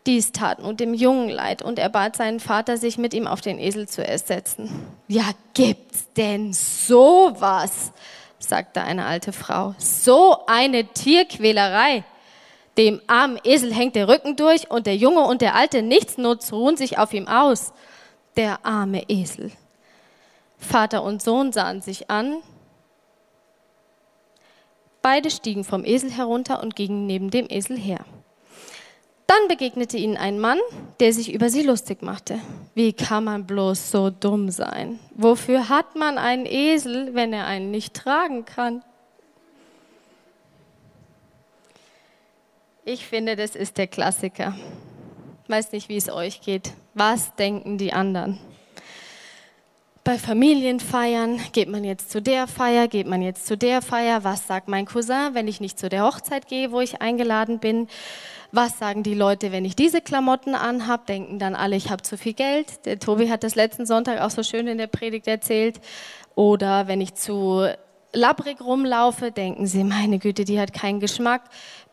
Dies 0.05 0.31
tat 0.31 0.59
nun 0.59 0.77
dem 0.77 0.93
Jungen 0.93 1.29
leid 1.29 1.61
und 1.61 1.79
er 1.79 1.89
bat 1.89 2.15
seinen 2.15 2.39
Vater, 2.39 2.77
sich 2.77 2.97
mit 2.97 3.13
ihm 3.13 3.27
auf 3.27 3.41
den 3.41 3.59
Esel 3.59 3.89
zu 3.89 4.07
ersetzen. 4.07 4.69
Ja, 5.07 5.31
gibt's 5.53 6.07
denn 6.13 6.53
sowas? 6.53 7.91
sagte 8.39 8.81
eine 8.81 9.05
alte 9.05 9.33
Frau. 9.33 9.75
So 9.77 10.45
eine 10.47 10.85
Tierquälerei. 10.85 12.05
Dem 12.77 13.01
armen 13.07 13.39
Esel 13.43 13.73
hängt 13.73 13.95
der 13.95 14.07
Rücken 14.07 14.35
durch 14.35 14.69
und 14.69 14.85
der 14.85 14.95
Junge 14.95 15.21
und 15.21 15.41
der 15.41 15.55
Alte 15.55 15.81
nichtsnutz 15.81 16.53
ruhen 16.53 16.77
sich 16.77 16.99
auf 16.99 17.13
ihm 17.13 17.27
aus. 17.27 17.73
Der 18.35 18.65
arme 18.65 19.03
Esel. 19.09 19.51
Vater 20.57 21.03
und 21.03 21.21
Sohn 21.21 21.51
sahen 21.51 21.81
sich 21.81 22.09
an. 22.09 22.37
Beide 25.01 25.31
stiegen 25.31 25.63
vom 25.63 25.85
Esel 25.85 26.11
herunter 26.11 26.61
und 26.61 26.75
gingen 26.75 27.07
neben 27.07 27.31
dem 27.31 27.47
Esel 27.49 27.77
her. 27.77 28.05
Dann 29.25 29.47
begegnete 29.49 29.97
ihnen 29.97 30.15
ein 30.15 30.39
Mann, 30.39 30.59
der 30.99 31.13
sich 31.13 31.33
über 31.33 31.49
sie 31.49 31.63
lustig 31.63 32.01
machte. 32.01 32.39
Wie 32.75 32.93
kann 32.93 33.25
man 33.25 33.45
bloß 33.45 33.91
so 33.91 34.09
dumm 34.09 34.49
sein? 34.51 34.99
Wofür 35.15 35.67
hat 35.67 35.95
man 35.95 36.17
einen 36.17 36.45
Esel, 36.45 37.13
wenn 37.13 37.33
er 37.33 37.45
einen 37.45 37.71
nicht 37.71 37.93
tragen 37.93 38.45
kann? 38.45 38.83
Ich 42.89 43.05
finde, 43.05 43.35
das 43.35 43.57
ist 43.57 43.77
der 43.77 43.87
Klassiker. 43.87 44.55
Weiß 45.49 45.73
nicht, 45.73 45.89
wie 45.89 45.97
es 45.97 46.09
euch 46.09 46.39
geht. 46.39 46.71
Was 46.93 47.35
denken 47.35 47.77
die 47.77 47.91
anderen? 47.91 48.39
Bei 50.05 50.17
Familienfeiern 50.17 51.37
geht 51.51 51.67
man 51.67 51.83
jetzt 51.83 52.09
zu 52.09 52.21
der 52.21 52.47
Feier, 52.47 52.87
geht 52.87 53.05
man 53.05 53.21
jetzt 53.21 53.45
zu 53.45 53.57
der 53.57 53.81
Feier. 53.81 54.23
Was 54.23 54.47
sagt 54.47 54.69
mein 54.69 54.85
Cousin, 54.85 55.33
wenn 55.33 55.49
ich 55.49 55.59
nicht 55.59 55.77
zu 55.77 55.89
der 55.89 56.05
Hochzeit 56.05 56.47
gehe, 56.47 56.71
wo 56.71 56.79
ich 56.79 57.01
eingeladen 57.01 57.59
bin? 57.59 57.89
Was 58.53 58.79
sagen 58.79 59.03
die 59.03 59.15
Leute, 59.15 59.51
wenn 59.51 59.65
ich 59.65 59.75
diese 59.75 59.99
Klamotten 59.99 60.55
anhab? 60.55 61.07
Denken 61.07 61.39
dann 61.39 61.55
alle, 61.55 61.75
ich 61.75 61.89
habe 61.89 62.03
zu 62.03 62.17
viel 62.17 62.35
Geld. 62.35 62.85
Der 62.85 62.99
Tobi 62.99 63.29
hat 63.29 63.43
das 63.43 63.55
letzten 63.55 63.85
Sonntag 63.85 64.21
auch 64.21 64.29
so 64.29 64.43
schön 64.43 64.65
in 64.65 64.77
der 64.77 64.87
Predigt 64.87 65.27
erzählt. 65.27 65.81
Oder 66.35 66.87
wenn 66.87 67.01
ich 67.01 67.15
zu 67.15 67.67
labbrig 68.17 68.59
rumlaufe, 68.59 69.31
denken 69.31 69.67
sie, 69.67 69.83
meine 69.83 70.19
Güte, 70.19 70.43
die 70.43 70.59
hat 70.59 70.73
keinen 70.73 70.99
Geschmack. 70.99 71.43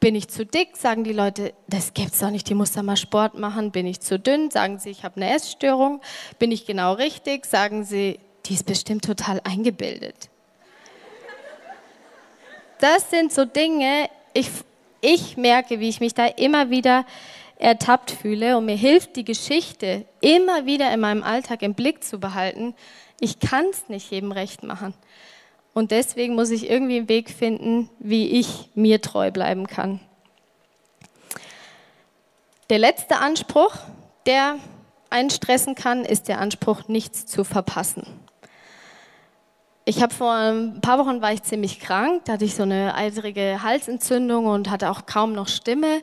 Bin 0.01 0.15
ich 0.15 0.29
zu 0.29 0.45
dick, 0.45 0.77
sagen 0.77 1.05
die 1.05 1.13
Leute, 1.13 1.55
das 1.69 1.95
gibt's 1.95 2.19
doch 2.19 2.31
nicht, 2.31 2.49
die 2.49 2.55
muss 2.55 2.73
da 2.73 2.83
mal 2.83 2.97
Sport 2.97 3.39
machen. 3.39 3.71
Bin 3.71 3.87
ich 3.87 4.01
zu 4.01 4.19
dünn, 4.19 4.51
sagen 4.51 4.79
sie, 4.79 4.91
ich 4.91 5.05
habe 5.05 5.17
eine 5.17 5.33
Essstörung. 5.35 6.01
Bin 6.39 6.51
ich 6.51 6.67
genau 6.67 6.95
richtig, 6.95 7.47
sagen 7.47 7.85
sie, 7.85 8.19
die 8.47 8.55
ist 8.55 8.67
bestimmt 8.67 9.05
total 9.05 9.41
eingebildet. 9.45 10.29
Das 12.81 13.09
sind 13.11 13.33
so 13.33 13.45
Dinge, 13.45 14.11
ich, 14.33 14.49
ich 15.01 15.37
merke, 15.37 15.79
wie 15.81 15.89
ich 15.89 16.01
mich 16.01 16.15
da 16.15 16.27
immer 16.27 16.71
wieder 16.71 17.07
ertappt 17.57 18.11
fühle 18.11 18.59
und 18.59 18.67
mir 18.67 18.77
hilft 18.77 19.17
die 19.17 19.25
Geschichte 19.25 20.05
immer 20.21 20.67
wieder 20.67 20.93
in 20.93 21.01
meinem 21.01 21.23
Alltag 21.23 21.63
im 21.63 21.75
Blick 21.75 22.03
zu 22.03 22.19
behalten. 22.19 22.75
Ich 23.21 23.39
kann 23.39 23.67
es 23.71 23.89
nicht 23.89 24.11
jedem 24.11 24.33
recht 24.33 24.65
machen. 24.65 24.93
Und 25.75 25.91
deswegen 25.91 26.37
muss 26.37 26.51
ich 26.51 26.71
irgendwie 26.71 26.99
einen 26.99 27.09
Weg 27.09 27.29
finden, 27.31 27.91
wie 27.99 28.29
ich 28.39 28.71
mir 28.75 29.03
treu 29.03 29.31
bleiben 29.31 29.67
kann. 29.67 30.01
Der 32.71 32.79
letzte 32.79 33.19
Anspruch, 33.19 33.75
der 34.25 34.57
einen 35.11 35.31
stressen 35.31 35.75
kann, 35.75 36.05
ist 36.05 36.29
der 36.29 36.41
Anspruch, 36.41 36.89
nichts 36.89 37.27
zu 37.27 37.45
verpassen. 37.45 38.07
Ich 39.85 40.03
habe 40.03 40.15
vor 40.15 40.33
ein 40.33 40.81
paar 40.81 40.99
Wochen 40.99 41.21
war 41.21 41.33
ich 41.33 41.43
ziemlich 41.43 41.79
krank, 41.79 42.23
da 42.25 42.35
hatte 42.35 42.47
ich 42.47 42.55
so 42.55 42.63
eine 42.63 42.95
eitrige 42.95 43.63
Halsentzündung 43.63 44.47
und 44.47 44.71
hatte 44.71 44.91
auch 44.91 45.05
kaum 45.05 45.35
noch 45.35 45.49
Stimme. 45.49 46.03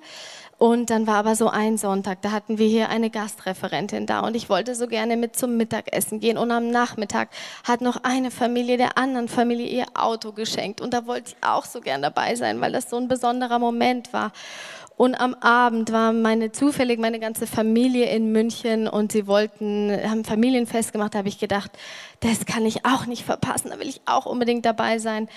Und 0.62 0.92
dann 0.92 1.08
war 1.08 1.16
aber 1.16 1.36
so 1.36 1.50
ein 1.50 1.80
Sonntag, 1.80 2.22
da 2.22 2.30
hatten 2.30 2.60
wir 2.60 2.68
hier 2.68 2.90
eine 2.90 3.10
Gastreferentin 3.10 4.06
da 4.06 4.20
und 4.20 4.36
ich 4.36 4.48
wollte 4.48 4.76
so 4.76 4.86
gerne 4.86 5.18
mit 5.18 5.36
zum 5.36 5.58
Mittagessen 5.58 6.20
gehen. 6.20 6.38
Und 6.38 6.52
am 6.52 6.70
Nachmittag 6.70 7.30
hat 7.64 7.82
noch 7.82 8.04
eine 8.04 8.30
Familie 8.30 8.78
der 8.78 8.96
anderen 8.96 9.28
Familie 9.28 9.66
ihr 9.66 9.86
Auto 9.96 10.34
geschenkt. 10.34 10.80
Und 10.80 10.94
da 10.94 11.08
wollte 11.08 11.32
ich 11.32 11.44
auch 11.44 11.66
so 11.66 11.82
gern 11.82 12.04
dabei 12.04 12.36
sein, 12.36 12.62
weil 12.62 12.72
das 12.72 12.92
so 12.92 12.98
ein 12.98 13.08
besonderer 13.08 13.58
Moment 13.58 14.14
war. 14.14 14.34
Und 14.98 15.16
am 15.16 15.34
Abend 15.34 15.92
war 15.92 16.14
meine 16.14 16.52
zufällig 16.52 17.00
meine 17.00 17.20
ganze 17.20 17.48
Familie 17.48 18.12
in 18.16 18.32
München 18.32 18.88
und 18.88 19.12
sie 19.12 19.26
wollten, 19.26 19.92
haben 20.08 20.24
Familienfest 20.24 20.94
gemacht. 20.94 21.16
Da 21.16 21.18
habe 21.18 21.30
ich 21.30 21.40
gedacht, 21.40 21.72
das 22.20 22.46
kann 22.46 22.68
ich 22.68 22.86
auch 22.86 23.08
nicht 23.08 23.26
verpassen, 23.26 23.72
da 23.72 23.80
will 23.80 23.90
ich 23.90 24.02
auch 24.06 24.28
unbedingt 24.28 24.64
dabei 24.64 25.00
sein. 25.00 25.28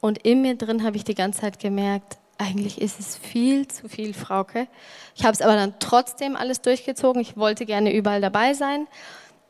Und 0.00 0.16
in 0.24 0.40
mir 0.40 0.56
drin 0.56 0.82
habe 0.82 0.96
ich 0.96 1.04
die 1.04 1.14
ganze 1.14 1.42
Zeit 1.42 1.58
gemerkt, 1.58 2.16
eigentlich 2.42 2.80
ist 2.80 3.00
es 3.00 3.16
viel 3.16 3.68
zu 3.68 3.88
viel, 3.88 4.14
Frauke. 4.14 4.68
Ich 5.14 5.24
habe 5.24 5.32
es 5.32 5.42
aber 5.42 5.54
dann 5.54 5.74
trotzdem 5.78 6.36
alles 6.36 6.60
durchgezogen. 6.60 7.22
Ich 7.22 7.36
wollte 7.36 7.66
gerne 7.66 7.94
überall 7.94 8.20
dabei 8.20 8.54
sein. 8.54 8.86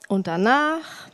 Und 0.08 0.26
danach 0.26 1.08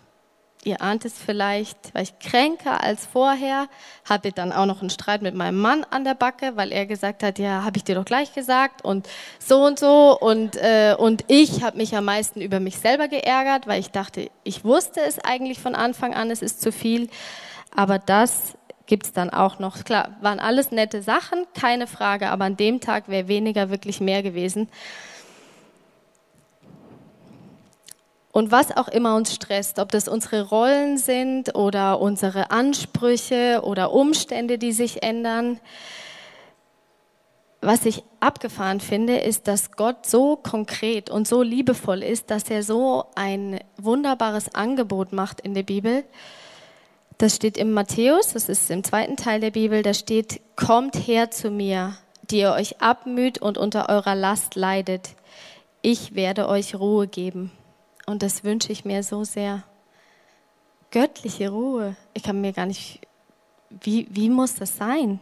Ihr 0.65 0.83
ahnt 0.83 1.05
es 1.05 1.15
vielleicht, 1.15 1.95
war 1.95 2.03
ich 2.03 2.19
kränker 2.19 2.83
als 2.83 3.07
vorher, 3.07 3.69
hatte 4.05 4.33
dann 4.33 4.53
auch 4.53 4.67
noch 4.67 4.81
einen 4.81 4.91
Streit 4.91 5.23
mit 5.23 5.35
meinem 5.35 5.59
Mann 5.61 5.87
an 5.89 6.05
der 6.05 6.15
Backe, 6.15 6.57
weil 6.57 6.73
er 6.73 6.85
gesagt 6.85 7.23
hat, 7.23 7.39
ja, 7.39 7.65
habe 7.65 7.77
ich 7.77 7.85
dir 7.85 7.95
doch 7.95 8.05
gleich 8.05 8.35
gesagt 8.35 8.85
und 8.85 9.09
so 9.39 9.65
und 9.65 9.79
so. 9.79 10.19
Und, 10.19 10.57
äh, 10.57 10.97
und 10.99 11.25
ich 11.29 11.63
habe 11.63 11.77
mich 11.77 11.97
am 11.97 12.05
meisten 12.05 12.43
über 12.43 12.59
mich 12.61 12.79
selber 12.79 13.09
geärgert, 13.09 13.67
weil 13.67 13.81
ich 13.81 13.93
dachte, 13.93 14.31
ich 14.43 14.65
wusste 14.65 15.01
es 15.01 15.19
eigentlich 15.21 15.61
von 15.61 15.75
Anfang 15.75 16.13
an, 16.13 16.31
es 16.31 16.43
ist 16.43 16.61
zu 16.61 16.73
viel. 16.73 17.09
Aber 17.75 17.99
das 17.99 18.58
gibt 18.89 19.07
es 19.07 19.13
dann 19.13 19.31
auch 19.31 19.61
noch. 19.61 19.85
Klar, 19.85 20.17
waren 20.21 20.41
alles 20.41 20.73
nette 20.73 21.03
Sachen, 21.03 21.47
keine 21.55 21.87
Frage, 21.87 22.31
aber 22.31 22.47
an 22.47 22.57
dem 22.57 22.81
Tag 22.81 23.09
wäre 23.09 23.29
weniger 23.29 23.71
wirklich 23.71 24.01
mehr 24.01 24.25
gewesen. 24.25 24.69
Und 28.33 28.51
was 28.51 28.77
auch 28.77 28.89
immer 28.89 29.15
uns 29.15 29.35
stresst, 29.35 29.79
ob 29.79 29.93
das 29.93 30.09
unsere 30.09 30.49
Rollen 30.49 30.99
sind 30.99 31.55
oder 31.55 32.01
unsere 32.01 32.51
Ansprüche 32.51 33.61
oder 33.63 33.93
Umstände, 33.93 34.59
die 34.59 34.73
sich 34.73 35.03
ändern, 35.03 35.61
was 37.61 37.85
ich 37.85 38.05
abgefahren 38.21 38.81
finde, 38.81 39.17
ist, 39.17 39.49
dass 39.49 39.73
Gott 39.73 40.07
so 40.07 40.37
konkret 40.37 41.11
und 41.11 41.27
so 41.27 41.43
liebevoll 41.43 42.05
ist, 42.05 42.31
dass 42.31 42.49
er 42.49 42.63
so 42.63 43.07
ein 43.17 43.59
wunderbares 43.77 44.55
Angebot 44.55 45.13
macht 45.13 45.41
in 45.41 45.55
der 45.55 45.65
Bibel. 45.65 46.05
Das 47.19 47.35
steht 47.35 47.57
im 47.57 47.73
Matthäus, 47.73 48.33
das 48.33 48.49
ist 48.49 48.71
im 48.71 48.85
zweiten 48.85 49.17
Teil 49.17 49.41
der 49.41 49.51
Bibel, 49.51 49.83
da 49.83 49.93
steht, 49.93 50.41
kommt 50.55 50.95
her 50.95 51.33
zu 51.33 51.51
mir, 51.51 51.97
die 52.31 52.39
ihr 52.39 52.53
euch 52.53 52.81
abmüht 52.81 53.43
und 53.43 53.59
unter 53.59 53.89
eurer 53.89 54.15
Last 54.15 54.55
leidet. 54.55 55.17
Ich 55.83 56.15
werde 56.15 56.49
euch 56.49 56.77
Ruhe 56.77 57.09
geben. 57.09 57.51
Und 58.07 58.23
das 58.23 58.45
wünsche 58.45 58.71
ich 58.71 58.85
mir 58.85 59.03
so 59.03 59.25
sehr. 59.25 59.65
Göttliche 60.93 61.51
Ruhe. 61.51 61.97
Ich 62.15 62.23
kann 62.23 62.41
mir 62.41 62.53
gar 62.53 62.67
nicht, 62.67 63.01
wie, 63.69 64.07
wie 64.11 64.31
muss 64.31 64.55
das 64.55 64.77
sein? 64.77 65.19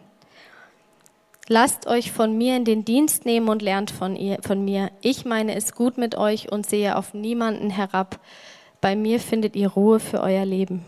Lasst 1.48 1.86
euch 1.86 2.12
von 2.12 2.36
mir 2.36 2.56
in 2.56 2.64
den 2.64 2.84
Dienst 2.84 3.24
nehmen 3.24 3.48
und 3.48 3.62
lernt 3.62 3.90
von, 3.90 4.16
ihr, 4.16 4.38
von 4.42 4.64
mir. 4.64 4.90
Ich 5.00 5.24
meine 5.24 5.54
es 5.54 5.74
gut 5.74 5.96
mit 5.96 6.16
euch 6.16 6.52
und 6.52 6.66
sehe 6.66 6.96
auf 6.96 7.14
niemanden 7.14 7.70
herab. 7.70 8.20
Bei 8.82 8.96
mir 8.96 9.18
findet 9.18 9.56
ihr 9.56 9.68
Ruhe 9.68 9.98
für 9.98 10.20
euer 10.20 10.44
Leben. 10.44 10.84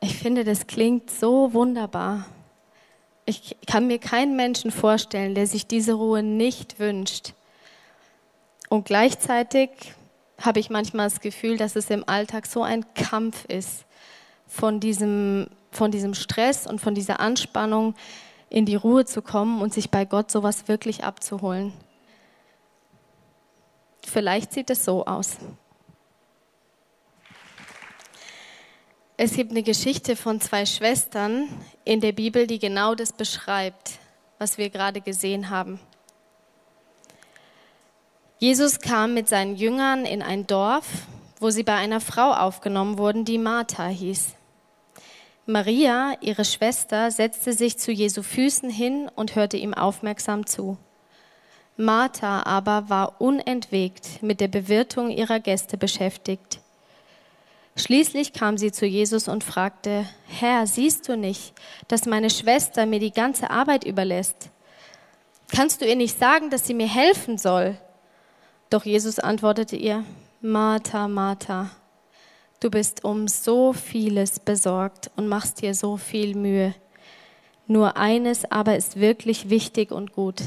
Ich 0.00 0.16
finde, 0.16 0.44
das 0.44 0.66
klingt 0.66 1.10
so 1.10 1.52
wunderbar. 1.52 2.26
Ich 3.26 3.56
kann 3.66 3.86
mir 3.86 3.98
keinen 3.98 4.34
Menschen 4.34 4.70
vorstellen, 4.70 5.34
der 5.34 5.46
sich 5.46 5.66
diese 5.66 5.92
Ruhe 5.92 6.22
nicht 6.22 6.78
wünscht. 6.78 7.34
Und 8.70 8.86
gleichzeitig 8.86 9.70
habe 10.40 10.58
ich 10.58 10.70
manchmal 10.70 11.10
das 11.10 11.20
Gefühl, 11.20 11.58
dass 11.58 11.76
es 11.76 11.90
im 11.90 12.08
Alltag 12.08 12.46
so 12.46 12.62
ein 12.62 12.86
Kampf 12.94 13.44
ist, 13.44 13.84
von 14.46 14.80
diesem, 14.80 15.48
von 15.70 15.90
diesem 15.90 16.14
Stress 16.14 16.66
und 16.66 16.80
von 16.80 16.94
dieser 16.94 17.20
Anspannung 17.20 17.94
in 18.48 18.66
die 18.66 18.74
Ruhe 18.74 19.04
zu 19.04 19.22
kommen 19.22 19.62
und 19.62 19.72
sich 19.72 19.90
bei 19.90 20.04
Gott 20.04 20.30
sowas 20.30 20.66
wirklich 20.66 21.04
abzuholen. 21.04 21.72
Vielleicht 24.04 24.52
sieht 24.52 24.70
es 24.70 24.84
so 24.84 25.04
aus. 25.04 25.36
Es 29.22 29.34
gibt 29.34 29.50
eine 29.50 29.62
Geschichte 29.62 30.16
von 30.16 30.40
zwei 30.40 30.64
Schwestern 30.64 31.46
in 31.84 32.00
der 32.00 32.12
Bibel, 32.12 32.46
die 32.46 32.58
genau 32.58 32.94
das 32.94 33.12
beschreibt, 33.12 33.98
was 34.38 34.56
wir 34.56 34.70
gerade 34.70 35.02
gesehen 35.02 35.50
haben. 35.50 35.78
Jesus 38.38 38.80
kam 38.80 39.12
mit 39.12 39.28
seinen 39.28 39.56
Jüngern 39.56 40.06
in 40.06 40.22
ein 40.22 40.46
Dorf, 40.46 40.86
wo 41.38 41.50
sie 41.50 41.64
bei 41.64 41.74
einer 41.74 42.00
Frau 42.00 42.32
aufgenommen 42.32 42.96
wurden, 42.96 43.26
die 43.26 43.36
Martha 43.36 43.88
hieß. 43.88 44.36
Maria, 45.44 46.14
ihre 46.22 46.46
Schwester, 46.46 47.10
setzte 47.10 47.52
sich 47.52 47.76
zu 47.76 47.92
Jesu 47.92 48.22
Füßen 48.22 48.70
hin 48.70 49.10
und 49.14 49.36
hörte 49.36 49.58
ihm 49.58 49.74
aufmerksam 49.74 50.46
zu. 50.46 50.78
Martha 51.76 52.44
aber 52.44 52.88
war 52.88 53.20
unentwegt 53.20 54.22
mit 54.22 54.40
der 54.40 54.48
Bewirtung 54.48 55.10
ihrer 55.10 55.40
Gäste 55.40 55.76
beschäftigt. 55.76 56.59
Schließlich 57.76 58.32
kam 58.32 58.58
sie 58.58 58.72
zu 58.72 58.84
Jesus 58.84 59.28
und 59.28 59.44
fragte, 59.44 60.06
Herr, 60.26 60.66
siehst 60.66 61.08
du 61.08 61.16
nicht, 61.16 61.54
dass 61.88 62.06
meine 62.06 62.30
Schwester 62.30 62.84
mir 62.86 63.00
die 63.00 63.12
ganze 63.12 63.50
Arbeit 63.50 63.84
überlässt? 63.84 64.50
Kannst 65.54 65.80
du 65.80 65.86
ihr 65.86 65.96
nicht 65.96 66.18
sagen, 66.18 66.50
dass 66.50 66.66
sie 66.66 66.74
mir 66.74 66.88
helfen 66.88 67.38
soll? 67.38 67.76
Doch 68.68 68.84
Jesus 68.84 69.18
antwortete 69.18 69.76
ihr, 69.76 70.04
Martha, 70.40 71.08
Martha, 71.08 71.70
du 72.60 72.70
bist 72.70 73.04
um 73.04 73.28
so 73.28 73.72
vieles 73.72 74.38
besorgt 74.40 75.10
und 75.16 75.26
machst 75.26 75.62
dir 75.62 75.74
so 75.74 75.96
viel 75.96 76.36
Mühe. 76.36 76.74
Nur 77.66 77.96
eines 77.96 78.50
aber 78.50 78.76
ist 78.76 78.98
wirklich 78.98 79.50
wichtig 79.50 79.90
und 79.92 80.12
gut. 80.12 80.42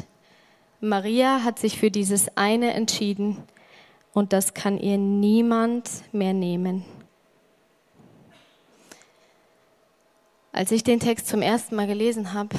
Maria 0.80 1.44
hat 1.44 1.60
sich 1.60 1.78
für 1.78 1.90
dieses 1.90 2.38
eine 2.38 2.74
entschieden 2.74 3.38
und 4.14 4.34
das 4.34 4.54
kann 4.54 4.78
ihr 4.78 4.98
niemand 4.98 5.90
mehr 6.12 6.34
nehmen. 6.34 6.86
Als 10.54 10.72
ich 10.72 10.86
den 10.86 11.02
Text 11.02 11.28
zum 11.28 11.42
ersten 11.42 11.76
Mal 11.76 11.88
gelesen 11.88 12.34
habe, 12.34 12.58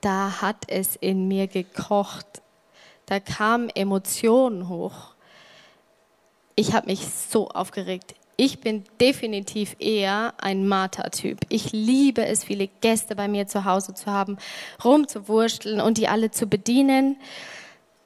da 0.00 0.42
hat 0.42 0.64
es 0.66 0.96
in 0.96 1.28
mir 1.28 1.46
gekocht 1.46 2.42
da 3.08 3.20
kamen 3.20 3.70
Emotionen 3.70 4.68
hoch. 4.68 5.14
Ich 6.56 6.74
habe 6.74 6.88
mich 6.88 7.06
so 7.08 7.48
aufgeregt. 7.48 8.14
Ich 8.36 8.60
bin 8.60 8.84
definitiv 9.00 9.76
eher 9.78 10.34
ein 10.36 10.68
Martha-Typ. 10.68 11.38
Ich 11.48 11.72
liebe 11.72 12.26
es, 12.26 12.44
viele 12.44 12.68
Gäste 12.82 13.16
bei 13.16 13.26
mir 13.26 13.46
zu 13.46 13.64
Hause 13.64 13.94
zu 13.94 14.12
haben, 14.12 14.36
rumzuwursteln 14.84 15.80
und 15.80 15.96
die 15.96 16.06
alle 16.06 16.30
zu 16.30 16.46
bedienen. 16.46 17.16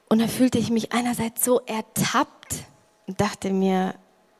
Und 0.07 0.21
da 0.21 0.27
fühlte 0.29 0.57
ich 0.57 0.69
mich 0.69 0.93
einerseits 0.93 1.43
so 1.43 1.59
ertappt 1.65 2.63
und 3.05 3.19
dachte 3.19 3.49
mir, 3.49 3.95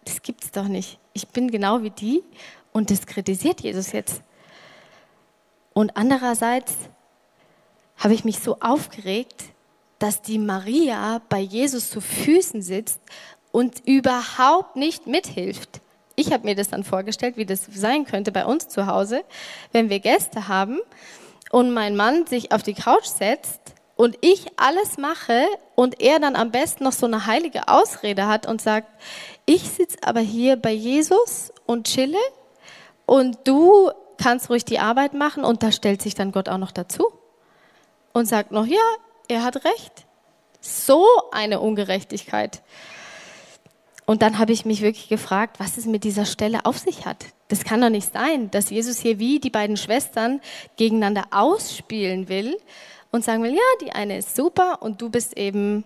das 0.05 0.21
gibt's 0.21 0.51
doch 0.51 0.69
nicht. 0.69 0.97
Ich 1.11 1.27
bin 1.27 1.51
genau 1.51 1.83
wie 1.83 1.91
die 1.91 2.23
und 2.71 2.89
das 2.89 3.05
kritisiert 3.05 3.59
Jesus 3.59 3.91
jetzt. 3.91 4.21
Und 5.73 5.97
andererseits 5.97 6.75
habe 7.97 8.13
ich 8.13 8.25
mich 8.25 8.39
so 8.39 8.57
aufgeregt, 8.59 9.43
dass 9.99 10.21
die 10.21 10.39
Maria 10.39 11.21
bei 11.29 11.39
Jesus 11.39 11.89
zu 11.89 12.01
Füßen 12.01 12.61
sitzt 12.61 12.99
und 13.51 13.81
überhaupt 13.85 14.75
nicht 14.75 15.07
mithilft. 15.07 15.81
Ich 16.15 16.31
habe 16.31 16.45
mir 16.45 16.55
das 16.55 16.69
dann 16.69 16.83
vorgestellt, 16.83 17.37
wie 17.37 17.45
das 17.45 17.65
sein 17.73 18.05
könnte 18.05 18.31
bei 18.31 18.45
uns 18.45 18.67
zu 18.67 18.87
Hause, 18.87 19.23
wenn 19.71 19.89
wir 19.89 19.99
Gäste 19.99 20.47
haben 20.47 20.79
und 21.51 21.71
mein 21.71 21.95
Mann 21.95 22.27
sich 22.27 22.51
auf 22.51 22.63
die 22.63 22.73
Couch 22.73 23.05
setzt 23.05 23.61
und 23.95 24.17
ich 24.21 24.47
alles 24.57 24.97
mache 24.97 25.45
und 25.75 26.01
er 26.01 26.19
dann 26.19 26.35
am 26.35 26.51
besten 26.51 26.83
noch 26.83 26.91
so 26.91 27.05
eine 27.05 27.25
heilige 27.25 27.67
Ausrede 27.67 28.27
hat 28.27 28.47
und 28.47 28.61
sagt, 28.61 28.87
ich 29.45 29.69
sitze 29.69 29.97
aber 30.01 30.19
hier 30.19 30.55
bei 30.55 30.71
Jesus 30.71 31.53
und 31.65 31.87
chille 31.87 32.17
und 33.05 33.37
du 33.45 33.91
kannst 34.23 34.49
ruhig 34.49 34.63
die 34.63 34.79
Arbeit 34.79 35.13
machen 35.13 35.43
und 35.43 35.63
da 35.63 35.71
stellt 35.71 36.01
sich 36.01 36.15
dann 36.15 36.31
Gott 36.31 36.47
auch 36.47 36.57
noch 36.57 36.71
dazu 36.71 37.11
und 38.13 38.25
sagt 38.25 38.51
noch, 38.51 38.65
ja, 38.65 38.81
er 39.27 39.43
hat 39.43 39.65
recht. 39.65 40.05
So 40.61 41.05
eine 41.31 41.59
Ungerechtigkeit. 41.59 42.61
Und 44.05 44.21
dann 44.21 44.39
habe 44.39 44.53
ich 44.53 44.65
mich 44.65 44.81
wirklich 44.81 45.09
gefragt, 45.09 45.59
was 45.59 45.77
es 45.77 45.85
mit 45.85 46.05
dieser 46.05 46.25
Stelle 46.25 46.65
auf 46.65 46.77
sich 46.77 47.05
hat. 47.05 47.25
Das 47.49 47.65
kann 47.65 47.81
doch 47.81 47.89
nicht 47.89 48.13
sein, 48.13 48.49
dass 48.51 48.69
Jesus 48.69 48.97
hier 48.97 49.19
wie 49.19 49.39
die 49.39 49.49
beiden 49.49 49.75
Schwestern 49.75 50.39
gegeneinander 50.77 51.25
ausspielen 51.31 52.29
will 52.29 52.57
und 53.11 53.25
sagen 53.25 53.43
will, 53.43 53.53
ja, 53.53 53.61
die 53.81 53.91
eine 53.91 54.17
ist 54.17 54.35
super 54.35 54.81
und 54.81 55.01
du 55.01 55.09
bist 55.09 55.37
eben 55.37 55.83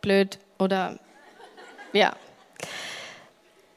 blöd 0.00 0.38
oder 0.58 0.98
ja. 1.92 2.16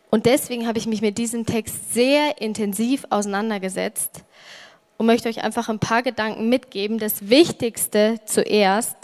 Und 0.09 0.25
deswegen 0.25 0.67
habe 0.67 0.79
ich 0.79 0.87
mich 0.87 1.01
mit 1.01 1.17
diesem 1.17 1.45
Text 1.45 1.93
sehr 1.93 2.41
intensiv 2.41 3.05
auseinandergesetzt 3.09 4.23
und 4.97 5.05
möchte 5.05 5.29
euch 5.29 5.43
einfach 5.43 5.69
ein 5.69 5.79
paar 5.79 6.01
Gedanken 6.01 6.49
mitgeben. 6.49 6.97
Das 6.97 7.29
Wichtigste 7.29 8.19
zuerst. 8.25 8.97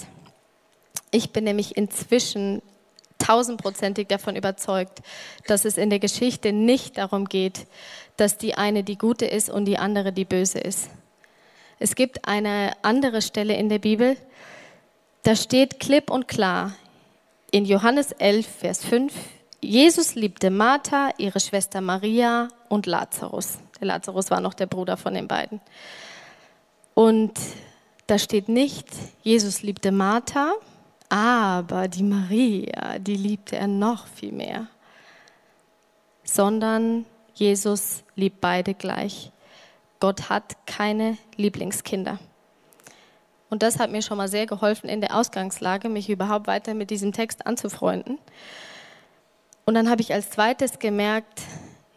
Ich 1.12 1.32
bin 1.32 1.44
nämlich 1.44 1.78
inzwischen 1.78 2.62
tausendprozentig 3.20 4.08
davon 4.08 4.36
überzeugt, 4.36 5.02
dass 5.48 5.66
es 5.66 5.78
in 5.78 5.90
der 5.90 6.00
Geschichte 6.00 6.52
nicht 6.52 6.98
darum 6.98 7.26
geht, 7.26 7.66
dass 8.18 8.38
die 8.38 8.56
eine 8.56 8.84
die 8.84 8.98
gute 8.98 9.26
ist 9.26 9.50
und 9.50 9.66
die 9.66 9.78
andere 9.78 10.12
die 10.12 10.26
böse 10.26 10.60
ist. 10.60 10.90
Es 11.80 11.96
gibt 11.96 12.28
eine 12.28 12.74
andere 12.82 13.22
Stelle 13.22 13.56
in 13.56 13.70
der 13.70 13.80
Bibel, 13.80 14.18
da 15.24 15.36
steht 15.36 15.80
klipp 15.80 16.10
und 16.10 16.28
klar 16.28 16.74
in 17.52 17.66
Johannes 17.66 18.12
11, 18.12 18.46
Vers 18.46 18.86
5, 18.86 19.14
Jesus 19.66 20.16
liebte 20.16 20.50
Martha, 20.52 21.10
ihre 21.18 21.40
Schwester 21.40 21.82
Maria 21.82 22.48
und 22.70 22.86
Lazarus. 22.86 23.58
Der 23.80 23.88
Lazarus 23.88 24.32
war 24.32 24.40
noch 24.40 24.54
der 24.54 24.68
Bruder 24.68 24.98
von 24.98 25.14
den 25.14 25.28
beiden. 25.28 25.60
Und 26.94 27.34
da 28.08 28.18
steht 28.20 28.48
nicht, 28.50 28.88
Jesus 29.24 29.64
liebte 29.64 29.92
Martha, 29.92 30.54
aber 31.10 31.88
die 31.88 32.04
Maria, 32.04 33.00
die 33.00 33.16
liebte 33.16 33.56
er 33.58 33.68
noch 33.68 34.08
viel 34.08 34.32
mehr. 34.32 34.68
sondern 36.26 37.06
Jesus 37.36 38.04
liebt 38.16 38.42
beide 38.42 38.74
gleich. 38.74 39.32
Gott 40.00 40.30
hat 40.30 40.58
keine 40.66 41.18
Lieblingskinder. 41.38 42.20
Und 43.50 43.64
das 43.64 43.80
hat 43.80 43.92
mir 43.92 44.02
schon 44.02 44.18
mal 44.18 44.28
sehr 44.28 44.46
geholfen 44.46 44.90
in 44.90 45.02
der 45.02 45.16
Ausgangslage, 45.16 45.88
mich 45.88 46.10
überhaupt 46.10 46.48
weiter 46.48 46.74
mit 46.74 46.90
diesem 46.90 47.14
Text 47.14 47.46
anzufreunden. 47.46 48.18
Und 49.68 49.74
dann 49.74 49.90
habe 49.90 50.02
ich 50.02 50.14
als 50.14 50.30
zweites 50.30 50.78
gemerkt, 50.78 51.42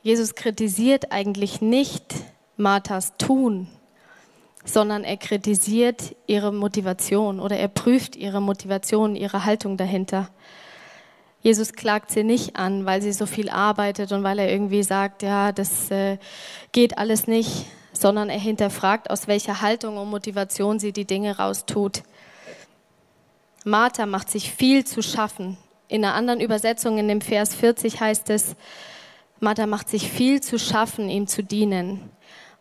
Jesus 0.02 0.34
kritisiert 0.34 1.12
eigentlich 1.12 1.60
nicht 1.60 2.14
Marthas 2.56 3.18
Tun, 3.18 3.68
sondern 4.64 5.04
er 5.04 5.18
kritisiert 5.18 6.16
ihre 6.26 6.50
Motivation 6.50 7.40
oder 7.40 7.58
er 7.58 7.68
prüft 7.68 8.16
ihre 8.16 8.40
Motivation, 8.40 9.14
ihre 9.14 9.44
Haltung 9.44 9.76
dahinter. 9.76 10.30
Jesus 11.42 11.74
klagt 11.74 12.10
sie 12.10 12.24
nicht 12.24 12.56
an, 12.56 12.86
weil 12.86 13.02
sie 13.02 13.12
so 13.12 13.26
viel 13.26 13.50
arbeitet 13.50 14.12
und 14.12 14.24
weil 14.24 14.38
er 14.38 14.50
irgendwie 14.50 14.82
sagt, 14.82 15.22
ja, 15.22 15.52
das 15.52 15.90
äh, 15.90 16.16
geht 16.72 16.96
alles 16.96 17.26
nicht, 17.26 17.66
sondern 17.92 18.30
er 18.30 18.40
hinterfragt, 18.40 19.10
aus 19.10 19.28
welcher 19.28 19.60
Haltung 19.60 19.98
und 19.98 20.08
Motivation 20.08 20.78
sie 20.78 20.92
die 20.92 21.04
Dinge 21.04 21.36
raustut. 21.36 22.02
Martha 23.64 24.06
macht 24.06 24.30
sich 24.30 24.50
viel 24.50 24.86
zu 24.86 25.02
schaffen. 25.02 25.58
In 25.88 26.04
einer 26.04 26.14
anderen 26.14 26.40
Übersetzung 26.40 26.98
in 26.98 27.08
dem 27.08 27.20
Vers 27.22 27.54
40 27.54 28.00
heißt 28.00 28.30
es, 28.30 28.54
Martha 29.40 29.66
macht 29.66 29.88
sich 29.88 30.10
viel 30.10 30.42
zu 30.42 30.58
schaffen, 30.58 31.08
ihm 31.08 31.26
zu 31.26 31.42
dienen. 31.42 32.10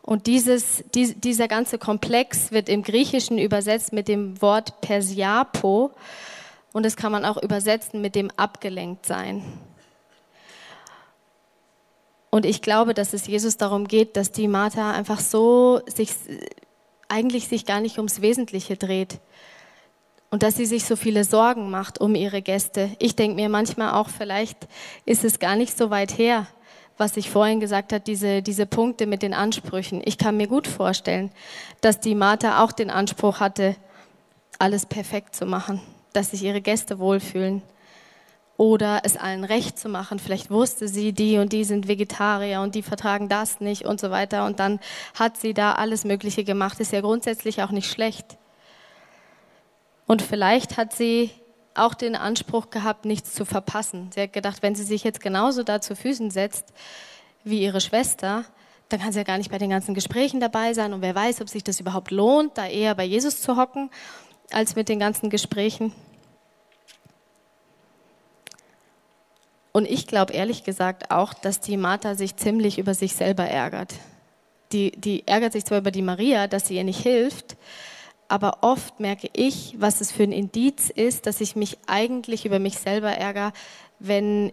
Und 0.01 0.27
dieses, 0.27 0.86
dieser 0.93 1.50
ganze 1.50 1.77
Komplex 1.77 2.51
wird 2.51 2.69
im 2.69 2.84
Griechischen 2.84 3.38
übersetzt 3.38 3.91
mit 3.91 4.07
dem 4.07 4.41
Wort 4.41 4.79
Persiapo. 4.79 5.91
Und 6.72 6.86
das 6.86 6.96
kann 6.96 7.12
man 7.12 7.25
auch 7.25 7.36
übersetzen 7.41 8.00
mit 8.00 8.15
dem 8.15 8.31
abgelenkt 8.38 9.05
sein. 9.05 9.43
Und 12.29 12.46
ich 12.46 12.62
glaube, 12.62 12.93
dass 12.93 13.12
es 13.12 13.27
Jesus 13.27 13.57
darum 13.57 13.88
geht, 13.88 14.15
dass 14.15 14.31
die 14.31 14.48
Martha 14.48 14.91
einfach 14.91 15.19
so 15.19 15.81
sich, 15.88 16.12
eigentlich 17.10 17.50
sich 17.50 17.65
gar 17.65 17.81
nicht 17.81 17.98
ums 17.98 18.22
Wesentliche 18.22 18.77
dreht. 18.77 19.19
Und 20.38 20.44
dass 20.44 20.56
sie 20.56 20.67
sich 20.67 20.86
so 20.86 20.96
viele 20.96 21.24
Sorgen 21.24 21.72
macht 21.72 22.00
um 22.00 22.13
ihre 22.13 22.44
Gäste. 22.44 22.91
Ich 23.00 23.15
denke 23.15 23.38
mir 23.38 23.50
manchmal 23.50 23.94
auch, 23.94 24.08
vielleicht 24.08 24.67
ist 25.03 25.24
es 25.24 25.39
gar 25.39 25.56
nicht 25.56 25.75
so 25.75 25.89
weit 25.89 26.20
her, 26.20 26.46
was 26.96 27.17
ich 27.17 27.32
vorhin 27.32 27.60
gesagt 27.60 27.91
habe, 27.91 28.03
diese, 28.06 28.44
diese 28.44 28.67
Punkte 28.67 29.08
mit 29.08 29.24
den 29.24 29.34
Ansprüchen. 29.34 30.00
Ich 30.06 30.20
kann 30.20 30.38
mir 30.38 30.46
gut 30.46 30.67
vorstellen, 30.67 31.32
dass 31.82 32.00
die 32.00 32.13
Martha 32.13 32.63
auch 32.63 32.72
den 32.72 32.91
Anspruch 32.91 33.39
hatte, 33.39 33.77
alles 34.60 34.86
perfekt 34.86 35.36
zu 35.36 35.48
machen, 35.48 35.82
dass 36.13 36.29
sich 36.29 36.44
ihre 36.44 36.62
Gäste 36.62 37.00
wohlfühlen 37.00 37.63
oder 38.58 39.01
es 39.06 39.17
allen 39.17 39.44
recht 39.44 39.79
zu 39.79 39.89
machen. 39.89 40.20
Vielleicht 40.20 40.51
wusste 40.51 40.88
sie, 40.88 41.13
die 41.13 41.39
und 41.39 41.51
die 41.51 41.63
sind 41.63 41.88
Vegetarier 41.88 42.62
und 42.62 42.75
die 42.75 42.84
vertragen 42.84 43.27
das 43.27 43.60
nicht 43.60 43.86
und 43.86 44.00
so 44.00 44.12
weiter. 44.12 44.46
Und 44.46 44.60
dann 44.60 44.79
hat 45.17 45.38
sie 45.38 45.56
da 45.56 45.72
alles 45.72 46.06
Mögliche 46.06 46.44
gemacht. 46.44 46.79
Ist 46.79 46.91
ja 46.91 47.01
grundsätzlich 47.01 47.63
auch 47.63 47.72
nicht 47.72 47.89
schlecht. 47.89 48.38
Und 50.08 50.22
vielleicht 50.22 50.78
hat 50.78 50.94
sie 50.94 51.30
auch 51.76 51.94
den 51.94 52.16
Anspruch 52.16 52.70
gehabt, 52.70 53.06
nichts 53.06 53.34
zu 53.34 53.46
verpassen. 53.46 54.10
Sie 54.14 54.22
hat 54.22 54.34
gedacht, 54.34 54.64
wenn 54.64 54.74
sie 54.74 54.84
sich 54.84 55.04
jetzt 55.04 55.22
genauso 55.22 55.64
da 55.64 55.80
zu 55.82 55.96
Füßen 55.96 56.32
setzt 56.32 56.74
wie 57.44 57.62
ihre 57.62 57.82
Schwester, 57.82 58.46
dann 58.90 59.02
kann 59.02 59.12
sie 59.12 59.20
ja 59.20 59.24
gar 59.24 59.38
nicht 59.38 59.52
bei 59.52 59.58
den 59.58 59.70
ganzen 59.70 59.94
Gesprächen 59.94 60.40
dabei 60.40 60.74
sein 60.74 60.94
und 60.94 61.02
wer 61.02 61.14
weiß, 61.14 61.42
ob 61.42 61.50
sich 61.50 61.64
das 61.64 61.80
überhaupt 61.80 62.10
lohnt, 62.10 62.58
da 62.58 62.66
eher 62.66 62.96
bei 62.96 63.04
Jesus 63.04 63.42
zu 63.42 63.58
hocken, 63.58 63.92
als 64.52 64.76
mit 64.76 64.90
den 64.90 65.00
ganzen 65.00 65.30
Gesprächen. 65.30 65.94
Und 69.74 69.86
ich 69.86 70.08
glaube 70.08 70.34
ehrlich 70.34 70.64
gesagt 70.64 71.12
auch, 71.12 71.34
dass 71.34 71.60
die 71.60 71.78
Martha 71.78 72.16
sich 72.16 72.38
ziemlich 72.38 72.80
über 72.80 72.94
sich 72.94 73.14
selber 73.14 73.44
ärgert. 73.44 73.94
Die, 74.72 74.92
die 74.92 75.28
ärgert 75.28 75.54
sich 75.54 75.66
zwar 75.66 75.78
über 75.80 75.92
die 75.92 76.02
Maria, 76.02 76.48
dass 76.48 76.68
sie 76.68 76.78
ihr 76.78 76.84
nicht 76.84 77.02
hilft, 77.02 77.57
aber 78.27 78.60
oft 78.62 79.00
merke 79.00 79.29
ich, 79.34 79.75
was 79.77 80.01
es 80.01 80.12
für 80.12 80.24
ein 80.24 80.31
Indiz 80.31 80.89
ist, 80.89 81.25
dass 81.25 81.41
ich 81.41 81.55
mich 81.55 81.77
eigentlich 81.88 82.46
über 82.46 82.60
mich 82.60 82.77
selber 82.79 83.12
ärgere, 83.12 83.53
wenn 84.00 84.51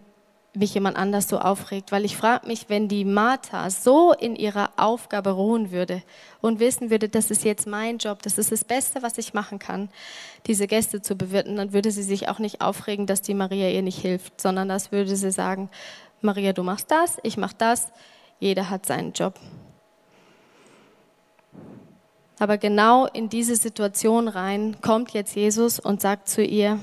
mich 0.55 0.73
jemand 0.73 0.97
anders 0.97 1.27
so 1.27 1.39
aufregt. 1.39 1.91
Weil 1.91 2.05
ich 2.05 2.15
frage 2.15 2.47
mich, 2.47 2.69
wenn 2.69 2.87
die 2.87 3.05
Martha 3.05 3.69
so 3.69 4.13
in 4.13 4.35
ihrer 4.35 4.71
Aufgabe 4.77 5.31
ruhen 5.31 5.71
würde 5.71 6.01
und 6.41 6.59
wissen 6.59 6.89
würde, 6.89 7.09
das 7.09 7.31
ist 7.31 7.43
jetzt 7.43 7.67
mein 7.67 7.97
Job, 7.97 8.21
das 8.21 8.37
ist 8.37 8.51
das 8.51 8.63
Beste, 8.63 9.03
was 9.03 9.17
ich 9.17 9.33
machen 9.33 9.59
kann, 9.59 9.89
diese 10.47 10.67
Gäste 10.67 11.01
zu 11.01 11.15
bewirten, 11.15 11.57
dann 11.57 11.73
würde 11.73 11.91
sie 11.91 12.03
sich 12.03 12.29
auch 12.29 12.39
nicht 12.39 12.61
aufregen, 12.61 13.05
dass 13.05 13.21
die 13.21 13.33
Maria 13.33 13.69
ihr 13.69 13.81
nicht 13.81 13.99
hilft, 13.99 14.39
sondern 14.39 14.69
das 14.69 14.91
würde 14.91 15.15
sie 15.15 15.31
sagen, 15.31 15.69
Maria, 16.21 16.53
du 16.53 16.63
machst 16.63 16.89
das, 16.89 17.17
ich 17.23 17.37
mach 17.37 17.53
das, 17.53 17.91
jeder 18.39 18.69
hat 18.69 18.85
seinen 18.85 19.13
Job. 19.13 19.35
Aber 22.39 22.57
genau 22.57 23.05
in 23.05 23.29
diese 23.29 23.55
Situation 23.55 24.27
rein 24.27 24.77
kommt 24.81 25.11
jetzt 25.11 25.35
Jesus 25.35 25.79
und 25.79 26.01
sagt 26.01 26.27
zu 26.27 26.43
ihr, 26.43 26.79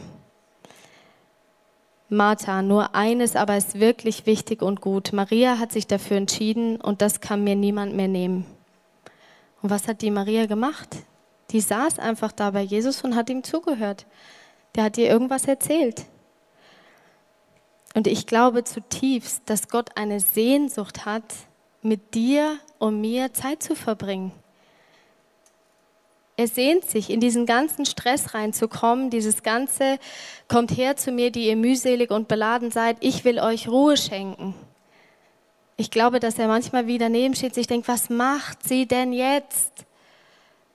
Martha, 2.08 2.60
nur 2.60 2.94
eines 2.94 3.36
aber 3.36 3.56
ist 3.56 3.80
wirklich 3.80 4.26
wichtig 4.26 4.60
und 4.60 4.80
gut. 4.82 5.12
Maria 5.12 5.58
hat 5.58 5.72
sich 5.72 5.86
dafür 5.86 6.18
entschieden 6.18 6.78
und 6.80 7.00
das 7.00 7.20
kann 7.20 7.42
mir 7.42 7.56
niemand 7.56 7.94
mehr 7.94 8.08
nehmen. 8.08 8.44
Und 9.62 9.70
was 9.70 9.88
hat 9.88 10.02
die 10.02 10.10
Maria 10.10 10.46
gemacht? 10.46 10.88
Die 11.50 11.60
saß 11.60 11.98
einfach 11.98 12.32
da 12.32 12.50
bei 12.50 12.62
Jesus 12.62 13.02
und 13.02 13.16
hat 13.16 13.30
ihm 13.30 13.44
zugehört. 13.44 14.06
Der 14.74 14.84
hat 14.84 14.98
ihr 14.98 15.08
irgendwas 15.08 15.46
erzählt. 15.46 16.04
Und 17.94 18.06
ich 18.06 18.26
glaube 18.26 18.64
zutiefst, 18.64 19.42
dass 19.46 19.68
Gott 19.68 19.96
eine 19.96 20.20
Sehnsucht 20.20 21.04
hat, 21.04 21.24
mit 21.82 22.14
dir 22.14 22.58
und 22.78 23.00
mir 23.00 23.32
Zeit 23.34 23.62
zu 23.62 23.74
verbringen. 23.74 24.32
Er 26.42 26.48
sehnt 26.48 26.90
sich, 26.90 27.08
in 27.08 27.20
diesen 27.20 27.46
ganzen 27.46 27.86
Stress 27.86 28.34
reinzukommen, 28.34 29.10
dieses 29.10 29.44
ganze, 29.44 30.00
kommt 30.48 30.76
her 30.76 30.96
zu 30.96 31.12
mir, 31.12 31.30
die 31.30 31.46
ihr 31.46 31.54
mühselig 31.54 32.10
und 32.10 32.26
beladen 32.26 32.72
seid, 32.72 32.96
ich 32.98 33.24
will 33.24 33.38
euch 33.38 33.68
Ruhe 33.68 33.96
schenken. 33.96 34.52
Ich 35.76 35.92
glaube, 35.92 36.18
dass 36.18 36.40
er 36.40 36.48
manchmal 36.48 36.88
wieder 36.88 37.08
neben 37.08 37.36
steht, 37.36 37.54
sich 37.54 37.68
denkt, 37.68 37.86
was 37.86 38.10
macht 38.10 38.64
sie 38.64 38.86
denn 38.86 39.12
jetzt? 39.12 39.70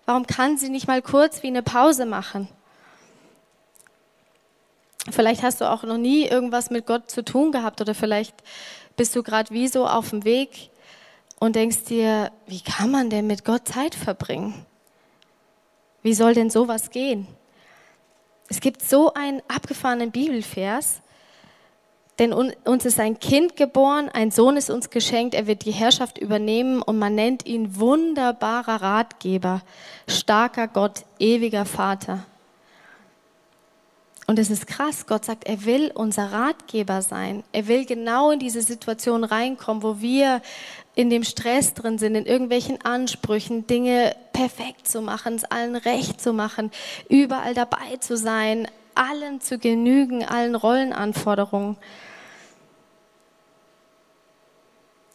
Warum 0.06 0.26
kann 0.26 0.58
sie 0.58 0.70
nicht 0.70 0.88
mal 0.88 1.02
kurz 1.02 1.44
wie 1.44 1.48
eine 1.48 1.64
Pause 1.64 2.06
machen? 2.06 2.48
Vielleicht 5.10 5.44
hast 5.44 5.60
du 5.60 5.70
auch 5.70 5.84
noch 5.84 5.98
nie 5.98 6.28
irgendwas 6.28 6.70
mit 6.70 6.86
Gott 6.86 7.12
zu 7.12 7.26
tun 7.26 7.52
gehabt 7.52 7.82
oder 7.82 7.94
vielleicht 7.94 8.36
bist 8.96 9.14
du 9.18 9.22
gerade 9.22 9.54
wie 9.54 9.68
so 9.68 9.86
auf 9.86 10.12
dem 10.12 10.24
Weg 10.24 10.70
und 11.40 11.58
denkst 11.58 11.84
dir, 11.90 12.32
wie 12.46 12.62
kann 12.62 12.90
man 12.90 13.10
denn 13.10 13.28
mit 13.28 13.44
Gott 13.44 13.68
Zeit 13.68 13.96
verbringen? 13.96 14.66
Wie 16.08 16.14
soll 16.14 16.36
denn 16.36 16.50
sowas 16.50 16.90
gehen? 16.90 17.28
Es 18.48 18.62
gibt 18.62 18.82
so 18.82 19.14
einen 19.14 19.42
abgefahrenen 19.50 20.10
Bibelvers, 20.10 21.02
denn 22.18 22.32
uns 22.32 22.86
ist 22.86 22.98
ein 23.02 23.20
Kind 23.20 23.58
geboren, 23.58 24.08
ein 24.08 24.32
Sohn 24.32 24.56
ist 24.56 24.70
uns 24.70 24.90
geschenkt, 24.90 25.36
er 25.36 25.48
wird 25.48 25.66
die 25.66 25.74
Herrschaft 25.74 26.18
übernehmen 26.18 26.82
und 26.82 26.98
man 26.98 27.14
nennt 27.14 27.46
ihn 27.46 27.76
wunderbarer 27.76 28.82
Ratgeber, 28.82 29.64
starker 30.08 30.70
Gott, 30.70 31.04
ewiger 31.20 31.66
Vater. 31.66 32.26
Und 34.28 34.40
es 34.40 34.50
ist 34.50 34.66
krass, 34.66 35.08
Gott 35.08 35.26
sagt, 35.26 35.44
er 35.44 35.66
will 35.66 35.92
unser 35.94 36.32
Ratgeber 36.32 37.02
sein. 37.02 37.44
Er 37.52 37.68
will 37.68 37.86
genau 37.86 38.32
in 38.32 38.40
diese 38.40 38.62
Situation 38.62 39.26
reinkommen, 39.26 39.84
wo 39.84 40.00
wir 40.00 40.42
in 40.98 41.12
dem 41.12 41.24
Stress 41.24 41.76
drin 41.76 42.00
sind, 42.00 42.16
in 42.16 42.26
irgendwelchen 42.26 42.82
Ansprüchen, 42.82 43.68
Dinge 43.68 44.16
perfekt 44.34 44.88
zu 44.88 45.00
machen, 45.04 45.36
es 45.36 45.44
allen 45.44 45.76
recht 45.76 46.20
zu 46.20 46.34
machen, 46.34 46.72
überall 47.08 47.54
dabei 47.54 47.98
zu 48.00 48.18
sein, 48.18 48.68
allen 48.96 49.40
zu 49.40 49.60
genügen, 49.60 50.26
allen 50.26 50.56
Rollenanforderungen. 50.56 51.78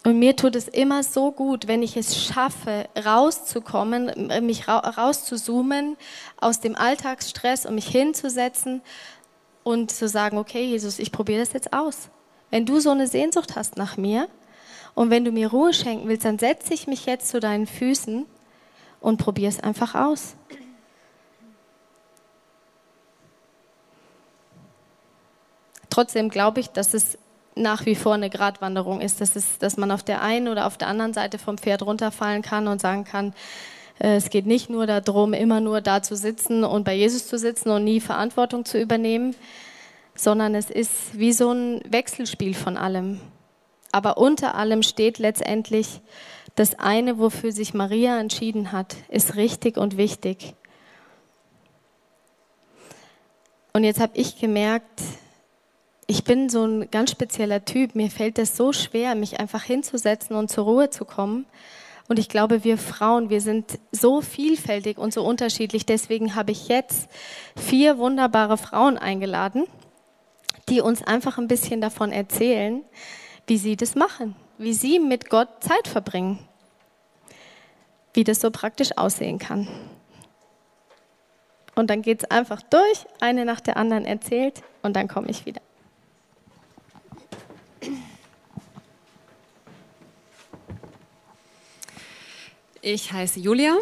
Und 0.04 0.20
mir 0.20 0.36
tut 0.36 0.54
es 0.54 0.68
immer 0.68 1.02
so 1.02 1.32
gut, 1.32 1.66
wenn 1.66 1.82
ich 1.82 1.96
es 1.96 2.26
schaffe, 2.26 2.88
rauszukommen, 3.04 4.30
mich 4.46 4.68
rauszuzoomen 4.68 5.96
aus 6.40 6.60
dem 6.60 6.76
Alltagsstress 6.76 7.66
und 7.66 7.74
mich 7.74 7.88
hinzusetzen 7.88 8.82
und 9.64 9.90
zu 9.90 10.06
sagen, 10.06 10.38
okay, 10.38 10.64
Jesus, 10.64 11.00
ich 11.00 11.10
probiere 11.10 11.40
das 11.40 11.52
jetzt 11.52 11.72
aus. 11.72 12.08
Wenn 12.50 12.66
du 12.66 12.78
so 12.78 12.90
eine 12.90 13.08
Sehnsucht 13.08 13.56
hast 13.56 13.76
nach 13.76 13.96
mir 13.96 14.28
und 14.94 15.10
wenn 15.10 15.24
du 15.24 15.32
mir 15.32 15.50
Ruhe 15.50 15.72
schenken 15.72 16.08
willst, 16.08 16.24
dann 16.24 16.38
setze 16.38 16.74
ich 16.74 16.86
mich 16.86 17.06
jetzt 17.06 17.28
zu 17.28 17.40
deinen 17.40 17.66
Füßen 17.66 18.26
und 19.00 19.16
probiere 19.16 19.48
es 19.48 19.60
einfach 19.60 19.94
aus. 19.94 20.36
Trotzdem 25.90 26.30
glaube 26.30 26.60
ich, 26.60 26.68
dass 26.70 26.94
es 26.94 27.18
nach 27.54 27.84
wie 27.84 27.94
vor 27.94 28.14
eine 28.14 28.30
Gratwanderung 28.30 29.00
ist, 29.00 29.20
dass, 29.20 29.36
es, 29.36 29.58
dass 29.58 29.76
man 29.76 29.90
auf 29.90 30.02
der 30.02 30.22
einen 30.22 30.48
oder 30.48 30.66
auf 30.66 30.78
der 30.78 30.88
anderen 30.88 31.12
Seite 31.12 31.38
vom 31.38 31.58
Pferd 31.58 31.82
runterfallen 31.82 32.40
kann 32.40 32.66
und 32.66 32.80
sagen 32.80 33.04
kann, 33.04 33.34
äh, 33.98 34.16
es 34.16 34.30
geht 34.30 34.46
nicht 34.46 34.70
nur 34.70 34.86
darum, 34.86 35.34
immer 35.34 35.60
nur 35.60 35.80
da 35.80 36.02
zu 36.02 36.16
sitzen 36.16 36.64
und 36.64 36.84
bei 36.84 36.94
Jesus 36.94 37.26
zu 37.26 37.38
sitzen 37.38 37.70
und 37.70 37.84
nie 37.84 38.00
Verantwortung 38.00 38.64
zu 38.64 38.80
übernehmen, 38.80 39.34
sondern 40.14 40.54
es 40.54 40.70
ist 40.70 41.18
wie 41.18 41.32
so 41.32 41.52
ein 41.52 41.82
Wechselspiel 41.88 42.54
von 42.54 42.76
allem. 42.76 43.20
Aber 43.92 44.18
unter 44.18 44.54
allem 44.54 44.82
steht 44.82 45.18
letztendlich, 45.18 46.00
das 46.54 46.78
eine, 46.78 47.18
wofür 47.18 47.52
sich 47.52 47.74
Maria 47.74 48.18
entschieden 48.18 48.72
hat, 48.72 48.96
ist 49.08 49.36
richtig 49.36 49.76
und 49.76 49.96
wichtig. 49.96 50.54
Und 53.72 53.84
jetzt 53.84 54.00
habe 54.00 54.12
ich 54.16 54.38
gemerkt, 54.38 55.00
ich 56.06 56.24
bin 56.24 56.50
so 56.50 56.66
ein 56.66 56.90
ganz 56.90 57.10
spezieller 57.10 57.64
Typ. 57.64 57.94
Mir 57.94 58.10
fällt 58.10 58.38
es 58.38 58.56
so 58.56 58.72
schwer, 58.72 59.14
mich 59.14 59.40
einfach 59.40 59.62
hinzusetzen 59.62 60.36
und 60.36 60.50
zur 60.50 60.64
Ruhe 60.64 60.90
zu 60.90 61.06
kommen. 61.06 61.46
Und 62.08 62.18
ich 62.18 62.28
glaube, 62.28 62.64
wir 62.64 62.76
Frauen, 62.76 63.30
wir 63.30 63.40
sind 63.40 63.78
so 63.92 64.20
vielfältig 64.20 64.98
und 64.98 65.14
so 65.14 65.24
unterschiedlich. 65.24 65.86
Deswegen 65.86 66.34
habe 66.34 66.52
ich 66.52 66.68
jetzt 66.68 67.08
vier 67.56 67.96
wunderbare 67.96 68.58
Frauen 68.58 68.98
eingeladen, 68.98 69.64
die 70.68 70.82
uns 70.82 71.02
einfach 71.02 71.38
ein 71.38 71.48
bisschen 71.48 71.80
davon 71.80 72.12
erzählen, 72.12 72.84
wie 73.46 73.58
sie 73.58 73.76
das 73.76 73.94
machen, 73.94 74.34
wie 74.58 74.72
sie 74.72 74.98
mit 74.98 75.30
Gott 75.30 75.48
Zeit 75.60 75.88
verbringen, 75.88 76.38
wie 78.14 78.24
das 78.24 78.40
so 78.40 78.50
praktisch 78.50 78.96
aussehen 78.96 79.38
kann. 79.38 79.68
Und 81.74 81.88
dann 81.88 82.02
geht 82.02 82.22
es 82.22 82.30
einfach 82.30 82.60
durch, 82.62 83.06
eine 83.20 83.44
nach 83.44 83.60
der 83.60 83.76
anderen 83.76 84.04
erzählt 84.04 84.62
und 84.82 84.94
dann 84.94 85.08
komme 85.08 85.30
ich 85.30 85.46
wieder. 85.46 85.60
Ich 92.84 93.12
heiße 93.12 93.38
Julia, 93.38 93.76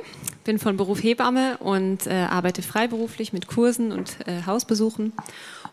bin 0.45 0.59
von 0.59 0.77
Beruf 0.77 1.03
Hebamme 1.03 1.57
und 1.57 2.07
äh, 2.07 2.11
arbeite 2.11 2.61
freiberuflich 2.61 3.33
mit 3.33 3.47
Kursen 3.47 3.93
und 3.93 4.19
äh, 4.29 4.43
Hausbesuchen. 4.45 5.15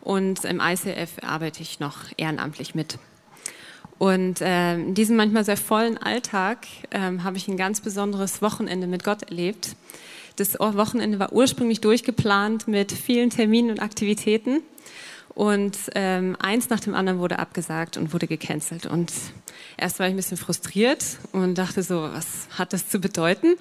Und 0.00 0.46
im 0.46 0.60
ICF 0.60 1.22
arbeite 1.22 1.62
ich 1.62 1.78
noch 1.78 2.06
ehrenamtlich 2.16 2.74
mit. 2.74 2.98
Und 3.98 4.40
äh, 4.40 4.74
in 4.74 4.94
diesem 4.94 5.16
manchmal 5.16 5.44
sehr 5.44 5.56
vollen 5.56 5.98
Alltag 5.98 6.66
ähm, 6.92 7.24
habe 7.24 7.36
ich 7.36 7.48
ein 7.48 7.56
ganz 7.56 7.80
besonderes 7.80 8.42
Wochenende 8.42 8.86
mit 8.86 9.04
Gott 9.04 9.24
erlebt. 9.24 9.74
Das 10.36 10.58
Wochenende 10.60 11.18
war 11.18 11.32
ursprünglich 11.32 11.80
durchgeplant 11.80 12.68
mit 12.68 12.92
vielen 12.92 13.30
Terminen 13.30 13.70
und 13.70 13.80
Aktivitäten. 13.80 14.62
Und 15.34 15.76
ähm, 15.94 16.36
eins 16.40 16.68
nach 16.68 16.80
dem 16.80 16.94
anderen 16.94 17.20
wurde 17.20 17.38
abgesagt 17.38 17.96
und 17.96 18.12
wurde 18.12 18.26
gecancelt. 18.26 18.86
Und 18.86 19.12
erst 19.76 19.98
war 19.98 20.06
ich 20.06 20.12
ein 20.12 20.16
bisschen 20.16 20.36
frustriert 20.36 21.04
und 21.32 21.58
dachte 21.58 21.82
so, 21.82 22.02
was 22.02 22.48
hat 22.56 22.72
das 22.72 22.88
zu 22.88 22.98
bedeuten? 22.98 23.54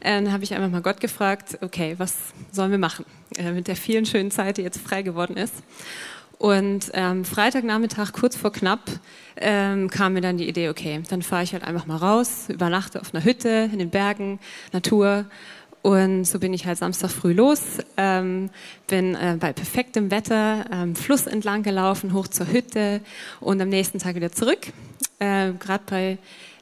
Äh, 0.00 0.22
dann 0.22 0.32
habe 0.32 0.44
ich 0.44 0.54
einfach 0.54 0.70
mal 0.70 0.82
Gott 0.82 1.00
gefragt, 1.00 1.58
okay, 1.62 1.94
was 1.98 2.16
sollen 2.50 2.70
wir 2.70 2.78
machen 2.78 3.06
äh, 3.36 3.52
mit 3.52 3.66
der 3.66 3.76
vielen 3.76 4.04
schönen 4.04 4.30
Zeit, 4.30 4.58
die 4.58 4.62
jetzt 4.62 4.78
frei 4.78 5.00
geworden 5.00 5.38
ist? 5.38 5.54
Und 6.38 6.90
ähm, 6.94 7.24
Freitagnachmittag, 7.24 8.12
kurz 8.12 8.36
vor 8.36 8.52
knapp, 8.52 8.80
ähm, 9.36 9.88
kam 9.88 10.14
mir 10.14 10.20
dann 10.20 10.38
die 10.38 10.48
Idee, 10.48 10.68
okay, 10.68 11.02
dann 11.08 11.22
fahre 11.22 11.44
ich 11.44 11.52
halt 11.52 11.64
einfach 11.64 11.86
mal 11.86 11.96
raus, 11.96 12.46
übernachte 12.48 13.00
auf 13.00 13.14
einer 13.14 13.24
Hütte 13.24 13.70
in 13.72 13.78
den 13.78 13.90
Bergen, 13.90 14.40
Natur 14.72 15.26
und 15.82 16.24
so 16.24 16.38
bin 16.38 16.54
ich 16.54 16.64
halt 16.64 16.78
Samstag 16.78 17.10
früh 17.10 17.32
los, 17.32 17.78
ähm, 17.96 18.50
bin 18.86 19.16
äh, 19.16 19.36
bei 19.38 19.52
perfektem 19.52 20.12
Wetter 20.12 20.64
ähm, 20.72 20.94
Fluss 20.94 21.26
entlang 21.26 21.64
gelaufen, 21.64 22.12
hoch 22.12 22.28
zur 22.28 22.52
Hütte 22.52 23.00
und 23.40 23.60
am 23.60 23.68
nächsten 23.68 23.98
Tag 23.98 24.14
wieder 24.14 24.30
zurück. 24.30 24.60
Äh, 25.18 25.52
Gerade 25.58 25.82
bei 25.86 26.18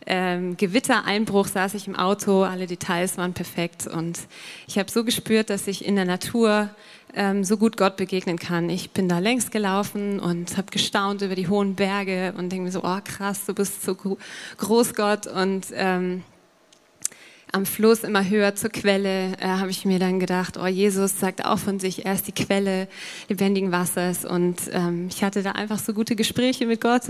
ähm, 0.06 0.56
Gewittereinbruch 0.56 1.48
saß 1.48 1.74
ich 1.74 1.86
im 1.86 1.96
Auto, 1.96 2.44
alle 2.44 2.66
Details 2.66 3.18
waren 3.18 3.34
perfekt 3.34 3.86
und 3.86 4.20
ich 4.66 4.78
habe 4.78 4.90
so 4.90 5.04
gespürt, 5.04 5.50
dass 5.50 5.66
ich 5.66 5.84
in 5.84 5.96
der 5.96 6.06
Natur 6.06 6.70
ähm, 7.14 7.44
so 7.44 7.56
gut 7.56 7.76
Gott 7.76 7.96
begegnen 7.96 8.38
kann. 8.38 8.70
Ich 8.70 8.90
bin 8.90 9.08
da 9.08 9.18
längs 9.18 9.50
gelaufen 9.50 10.20
und 10.20 10.56
habe 10.56 10.70
gestaunt 10.70 11.22
über 11.22 11.34
die 11.34 11.48
hohen 11.48 11.74
Berge 11.74 12.34
und 12.36 12.50
denke 12.50 12.64
mir 12.64 12.72
so, 12.72 12.82
oh 12.84 12.98
krass, 13.04 13.46
du 13.46 13.54
bist 13.54 13.82
so 13.82 13.96
groß 14.56 14.94
Gott 14.94 15.26
und 15.26 15.66
ähm, 15.72 16.22
am 17.52 17.66
Fluss 17.66 18.04
immer 18.04 18.28
höher 18.28 18.54
zur 18.54 18.70
Quelle, 18.70 19.32
äh, 19.38 19.46
habe 19.46 19.70
ich 19.70 19.84
mir 19.84 19.98
dann 19.98 20.20
gedacht, 20.20 20.56
oh, 20.56 20.66
Jesus 20.66 21.18
sagt 21.18 21.44
auch 21.44 21.58
von 21.58 21.80
sich, 21.80 22.06
er 22.06 22.14
ist 22.14 22.28
die 22.28 22.32
Quelle 22.32 22.88
lebendigen 23.28 23.72
Wassers. 23.72 24.24
Und 24.24 24.56
ähm, 24.72 25.08
ich 25.10 25.24
hatte 25.24 25.42
da 25.42 25.52
einfach 25.52 25.78
so 25.78 25.92
gute 25.92 26.14
Gespräche 26.14 26.66
mit 26.66 26.80
Gott. 26.80 27.02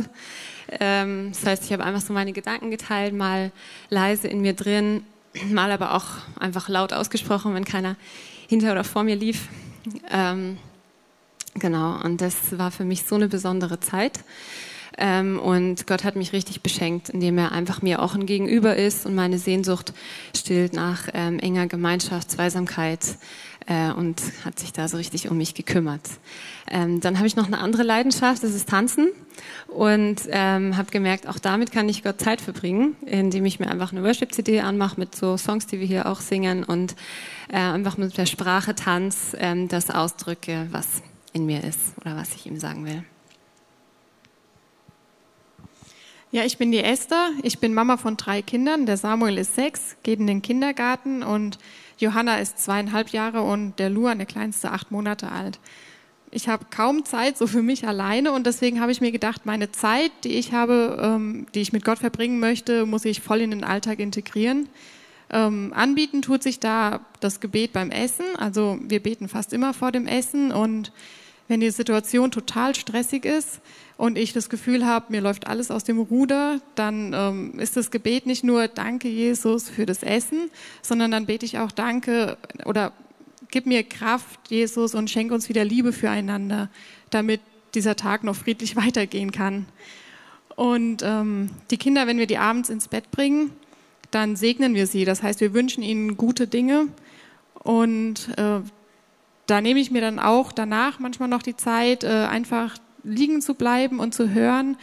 Ähm, 0.81 1.33
das 1.33 1.45
heißt, 1.45 1.65
ich 1.65 1.73
habe 1.73 1.85
einfach 1.85 2.01
so 2.01 2.13
meine 2.13 2.33
Gedanken 2.33 2.71
geteilt, 2.71 3.15
mal 3.15 3.53
leise 3.91 4.29
in 4.29 4.41
mir 4.41 4.55
drin, 4.55 5.03
mal 5.51 5.71
aber 5.73 5.95
auch 5.95 6.07
einfach 6.39 6.69
laut 6.69 6.93
ausgesprochen, 6.93 7.55
wenn 7.55 7.65
keiner 7.65 7.97
hinter 8.49 8.73
oder 8.73 8.85
vor 8.85 9.05
mir 9.05 9.17
lief. 9.17 9.49
Ähm, 10.11 10.59
genau, 11.55 12.01
und 12.03 12.21
das 12.21 12.59
war 12.59 12.71
für 12.71 12.85
mich 12.85 13.05
so 13.05 13.15
eine 13.15 13.29
besondere 13.29 13.81
Zeit. 13.81 14.21
Ähm, 14.99 15.39
und 15.39 15.87
Gott 15.87 16.05
hat 16.05 16.17
mich 16.17 16.33
richtig 16.33 16.63
beschenkt, 16.63 17.09
indem 17.09 17.39
er 17.39 17.53
einfach 17.53 17.83
mir 17.83 18.03
auch 18.03 18.15
ein 18.15 18.27
Gegenüber 18.27 18.77
ist 18.77 19.07
und 19.07 19.15
meine 19.15 19.39
Sehnsucht 19.39 19.93
stillt 20.37 20.73
nach 20.73 21.09
ähm, 21.15 21.39
enger 21.39 21.67
Gemeinschaft, 21.67 22.31
Zweisamkeit 22.31 23.01
äh, 23.67 23.93
und 23.93 24.21
hat 24.45 24.59
sich 24.59 24.73
da 24.73 24.89
so 24.89 24.97
richtig 24.97 25.31
um 25.31 25.37
mich 25.37 25.55
gekümmert. 25.55 26.03
Ähm, 26.69 27.01
dann 27.01 27.19
habe 27.19 27.27
ich 27.27 27.37
noch 27.37 27.47
eine 27.47 27.59
andere 27.59 27.83
Leidenschaft, 27.83 28.43
das 28.43 28.55
ist 28.55 28.69
Tanzen 28.69 29.09
und 29.69 30.23
ähm, 30.31 30.77
habe 30.77 30.91
gemerkt, 30.91 31.29
auch 31.29 31.39
damit 31.39 31.73
kann 31.73 31.89
ich 31.89 32.03
Gott 32.03 32.21
Zeit 32.21 32.41
verbringen, 32.41 32.97
indem 33.07 33.45
ich 33.45 33.61
mir 33.61 33.71
einfach 33.71 33.93
eine 33.93 34.03
Worship-CD 34.03 34.61
anmache 34.61 34.99
mit 34.99 35.15
so 35.15 35.37
Songs, 35.37 35.67
die 35.67 35.81
wir 35.81 35.87
hier 35.87 36.07
auch 36.07 36.21
singen 36.21 36.65
und 36.65 36.97
äh, 37.49 37.57
einfach 37.57 37.97
mit 37.97 38.17
der 38.19 38.27
Sprache 38.27 38.75
Tanz 38.75 39.37
ähm, 39.39 39.69
das 39.69 39.91
ausdrücke, 39.91 40.67
was 40.71 41.03
in 41.33 41.47
mir 41.47 41.63
ist 41.63 41.81
oder 42.01 42.17
was 42.17 42.35
ich 42.35 42.47
ihm 42.47 42.59
sagen 42.59 42.85
will. 42.85 43.05
Ja, 46.33 46.45
ich 46.45 46.59
bin 46.59 46.71
die 46.71 46.79
Esther. 46.79 47.31
Ich 47.43 47.59
bin 47.59 47.75
Mama 47.75 47.97
von 47.97 48.17
drei 48.17 48.41
Kindern. 48.41 48.87
Der 48.87 48.97
Samuel 48.97 49.37
ist 49.37 49.57
sechs, 49.57 49.97
geht 50.05 50.21
in 50.21 50.29
den 50.29 50.43
Kindergarten 50.43 51.25
und 51.25 51.59
Johanna 51.99 52.37
ist 52.37 52.61
zweieinhalb 52.61 53.09
Jahre 53.09 53.43
und 53.43 53.81
der 53.81 53.91
Luan, 53.91 54.19
der 54.19 54.29
kleinste, 54.29 54.71
acht 54.71 54.93
Monate 54.93 55.33
alt. 55.33 55.59
Ich 56.31 56.49
habe 56.49 56.67
kaum 56.71 57.05
Zeit 57.05 57.37
so 57.37 57.49
für 57.49 57.63
mich 57.63 57.85
alleine 57.85 58.31
und 58.31 58.47
deswegen 58.47 58.81
habe 58.81 58.93
ich 58.93 59.01
mir 59.01 59.11
gedacht, 59.11 59.45
meine 59.45 59.73
Zeit, 59.73 60.13
die 60.23 60.35
ich 60.35 60.53
habe, 60.53 61.01
ähm, 61.03 61.47
die 61.53 61.63
ich 61.63 61.73
mit 61.73 61.85
Gott 61.85 61.99
verbringen 61.99 62.39
möchte, 62.39 62.87
muss 62.87 63.05
ich 63.05 63.21
voll 63.21 63.41
in 63.41 63.51
den 63.51 63.65
Alltag 63.65 63.99
integrieren. 63.99 64.69
Ähm, 65.33 65.73
anbieten 65.75 66.23
tut 66.23 66.45
sich 66.45 66.61
da 66.61 67.01
das 67.19 67.41
Gebet 67.41 67.73
beim 67.73 67.91
Essen. 67.91 68.27
Also 68.37 68.79
wir 68.85 69.03
beten 69.03 69.29
fast 69.29 69.53
immer 69.53 69.75
vor 69.75 69.91
dem 69.91 70.07
Essen 70.07 70.53
und 70.53 70.93
wenn 71.51 71.61
die 71.61 71.71
Situation 71.71 72.31
total 72.31 72.75
stressig 72.75 73.25
ist, 73.25 73.61
und 74.01 74.17
ich 74.17 74.33
das 74.33 74.49
Gefühl 74.49 74.87
habe, 74.87 75.13
mir 75.13 75.21
läuft 75.21 75.47
alles 75.47 75.71
aus 75.71 75.85
dem 75.85 75.99
Ruder, 75.99 76.63
dann 76.75 77.13
ähm, 77.13 77.61
ist 77.61 77.77
das 77.77 77.91
Gebet 77.91 78.25
nicht 78.25 78.43
nur 78.43 78.67
Danke 78.67 79.09
Jesus 79.09 79.69
für 79.69 79.85
das 79.85 80.03
Essen, 80.03 80.51
sondern 80.81 81.11
dann 81.11 81.27
bete 81.27 81.45
ich 81.45 81.59
auch 81.59 81.71
Danke 81.71 82.39
oder 82.65 82.95
gib 83.51 83.67
mir 83.67 83.83
Kraft, 83.83 84.41
Jesus, 84.49 84.95
und 84.95 85.11
schenk 85.11 85.33
uns 85.33 85.51
wieder 85.51 85.67
Liebe 85.67 85.93
füreinander, 85.93 86.71
damit 87.11 87.43
dieser 87.75 87.95
Tag 87.95 88.25
noch 88.25 88.37
friedlich 88.37 88.75
weitergehen 88.85 89.33
kann. 89.33 89.67
Und 90.57 91.03
ähm, 91.05 91.51
die 91.71 91.77
Kinder, 91.77 92.07
wenn 92.07 92.17
wir 92.17 92.27
die 92.27 92.39
abends 92.39 92.71
ins 92.71 92.89
Bett 92.89 93.11
bringen, 93.11 93.51
dann 94.11 94.35
segnen 94.35 94.75
wir 94.75 94.87
sie. 94.87 95.05
Das 95.05 95.23
heißt, 95.23 95.43
wir 95.43 95.53
wünschen 95.53 95.83
ihnen 95.83 96.17
gute 96.17 96.47
Dinge. 96.47 96.89
Und 97.53 98.31
äh, 98.39 98.61
da 99.51 99.61
nehme 99.61 99.81
ich 99.81 99.91
mir 99.91 100.01
dann 100.01 100.19
auch 100.19 100.53
danach 100.53 101.01
manchmal 101.01 101.29
noch 101.29 101.43
die 101.43 101.57
Zeit, 101.57 102.05
äh, 102.05 102.09
einfach 102.09 102.77
liegen 103.03 103.43
zu 103.43 103.55
bleiben 103.55 103.99
und 103.99 104.15
zu 104.15 104.31
hören, 104.31 104.77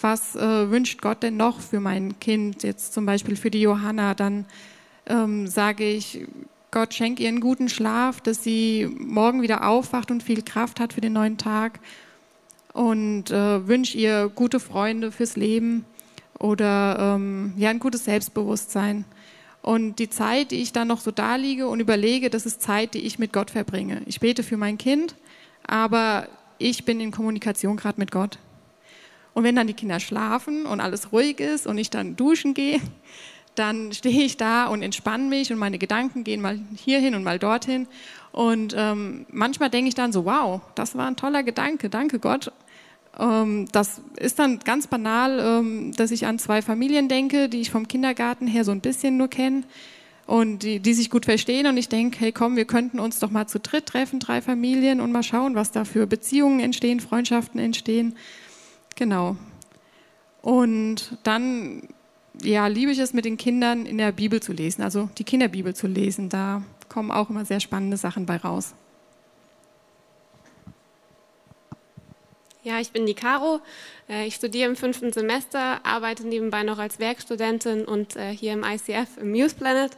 was 0.00 0.34
äh, 0.34 0.70
wünscht 0.70 1.02
Gott 1.02 1.22
denn 1.22 1.36
noch 1.36 1.60
für 1.60 1.80
mein 1.80 2.18
Kind, 2.18 2.62
jetzt 2.62 2.94
zum 2.94 3.04
Beispiel 3.04 3.36
für 3.36 3.50
die 3.50 3.60
Johanna, 3.60 4.14
dann 4.14 4.46
ähm, 5.06 5.46
sage 5.46 5.84
ich, 5.84 6.26
Gott 6.70 6.94
schenkt 6.94 7.20
ihr 7.20 7.28
einen 7.28 7.40
guten 7.40 7.68
Schlaf, 7.68 8.20
dass 8.20 8.42
sie 8.42 8.88
morgen 8.98 9.42
wieder 9.42 9.68
aufwacht 9.68 10.10
und 10.10 10.22
viel 10.22 10.42
Kraft 10.42 10.80
hat 10.80 10.92
für 10.92 11.00
den 11.00 11.14
neuen 11.14 11.36
Tag 11.36 11.80
und 12.72 13.30
äh, 13.30 13.66
wünsche 13.66 13.98
ihr 13.98 14.30
gute 14.34 14.60
Freunde 14.60 15.10
fürs 15.12 15.36
Leben 15.36 15.84
oder 16.38 17.14
ähm, 17.16 17.52
ja 17.56 17.70
ein 17.70 17.80
gutes 17.80 18.04
Selbstbewusstsein. 18.04 19.04
Und 19.62 19.98
die 19.98 20.08
Zeit, 20.08 20.50
die 20.50 20.62
ich 20.62 20.72
dann 20.72 20.88
noch 20.88 21.00
so 21.00 21.10
da 21.10 21.36
liege 21.36 21.68
und 21.68 21.80
überlege, 21.80 22.30
das 22.30 22.46
ist 22.46 22.62
Zeit, 22.62 22.94
die 22.94 23.00
ich 23.00 23.18
mit 23.18 23.32
Gott 23.32 23.50
verbringe. 23.50 24.02
Ich 24.06 24.20
bete 24.20 24.42
für 24.42 24.56
mein 24.56 24.78
Kind, 24.78 25.14
aber 25.66 26.28
ich 26.58 26.84
bin 26.84 27.00
in 27.00 27.10
Kommunikation 27.10 27.76
gerade 27.76 28.00
mit 28.00 28.10
Gott. 28.10 28.38
Und 29.34 29.44
wenn 29.44 29.56
dann 29.56 29.66
die 29.66 29.74
Kinder 29.74 30.00
schlafen 30.00 30.66
und 30.66 30.80
alles 30.80 31.12
ruhig 31.12 31.38
ist 31.40 31.66
und 31.66 31.78
ich 31.78 31.90
dann 31.90 32.16
duschen 32.16 32.54
gehe, 32.54 32.80
dann 33.54 33.92
stehe 33.92 34.24
ich 34.24 34.36
da 34.36 34.66
und 34.66 34.82
entspanne 34.82 35.24
mich 35.24 35.52
und 35.52 35.58
meine 35.58 35.78
Gedanken 35.78 36.24
gehen 36.24 36.40
mal 36.40 36.60
hierhin 36.76 37.14
und 37.14 37.24
mal 37.24 37.38
dorthin. 37.38 37.88
Und 38.32 38.74
ähm, 38.76 39.26
manchmal 39.30 39.70
denke 39.70 39.88
ich 39.88 39.94
dann 39.94 40.12
so, 40.12 40.24
wow, 40.24 40.60
das 40.74 40.96
war 40.96 41.06
ein 41.06 41.16
toller 41.16 41.42
Gedanke, 41.42 41.90
danke 41.90 42.18
Gott. 42.18 42.52
Ähm, 43.18 43.66
das 43.72 44.00
ist 44.16 44.38
dann 44.38 44.60
ganz 44.60 44.86
banal, 44.86 45.40
ähm, 45.40 45.92
dass 45.96 46.10
ich 46.10 46.26
an 46.26 46.38
zwei 46.38 46.62
Familien 46.62 47.08
denke, 47.08 47.48
die 47.48 47.60
ich 47.60 47.70
vom 47.70 47.88
Kindergarten 47.88 48.46
her 48.46 48.64
so 48.64 48.72
ein 48.72 48.80
bisschen 48.80 49.16
nur 49.16 49.28
kenne 49.28 49.64
und 50.26 50.62
die, 50.62 50.80
die 50.80 50.94
sich 50.94 51.10
gut 51.10 51.24
verstehen. 51.24 51.66
Und 51.66 51.76
ich 51.76 51.88
denke, 51.88 52.20
hey 52.20 52.32
komm, 52.32 52.56
wir 52.56 52.66
könnten 52.66 53.00
uns 53.00 53.18
doch 53.18 53.30
mal 53.30 53.46
zu 53.46 53.58
dritt 53.60 53.86
treffen, 53.86 54.20
drei 54.20 54.40
Familien 54.40 55.00
und 55.00 55.12
mal 55.12 55.22
schauen, 55.22 55.54
was 55.54 55.72
da 55.72 55.84
für 55.84 56.06
Beziehungen 56.06 56.60
entstehen, 56.60 57.00
Freundschaften 57.00 57.60
entstehen. 57.60 58.16
Genau. 58.96 59.36
Und 60.42 61.18
dann 61.24 61.82
ja, 62.42 62.66
liebe 62.66 62.92
ich 62.92 62.98
es, 62.98 63.12
mit 63.12 63.24
den 63.24 63.36
Kindern 63.36 63.86
in 63.86 63.98
der 63.98 64.12
Bibel 64.12 64.40
zu 64.40 64.52
lesen, 64.52 64.82
also 64.82 65.08
die 65.18 65.24
Kinderbibel 65.24 65.74
zu 65.74 65.86
lesen. 65.86 66.28
Da 66.28 66.62
kommen 66.88 67.10
auch 67.10 67.30
immer 67.30 67.44
sehr 67.44 67.60
spannende 67.60 67.96
Sachen 67.96 68.26
bei 68.26 68.36
raus. 68.36 68.74
Ja, 72.68 72.80
ich 72.80 72.90
bin 72.90 73.06
die 73.06 73.14
Caro. 73.14 73.62
Äh, 74.10 74.26
ich 74.26 74.34
studiere 74.34 74.68
im 74.68 74.76
fünften 74.76 75.10
Semester, 75.10 75.80
arbeite 75.86 76.26
nebenbei 76.26 76.64
noch 76.64 76.78
als 76.78 76.98
Werkstudentin 76.98 77.86
und 77.86 78.14
äh, 78.14 78.28
hier 78.28 78.52
im 78.52 78.62
ICF 78.62 79.16
im 79.22 79.30
Muse 79.30 79.54
Planet. 79.54 79.92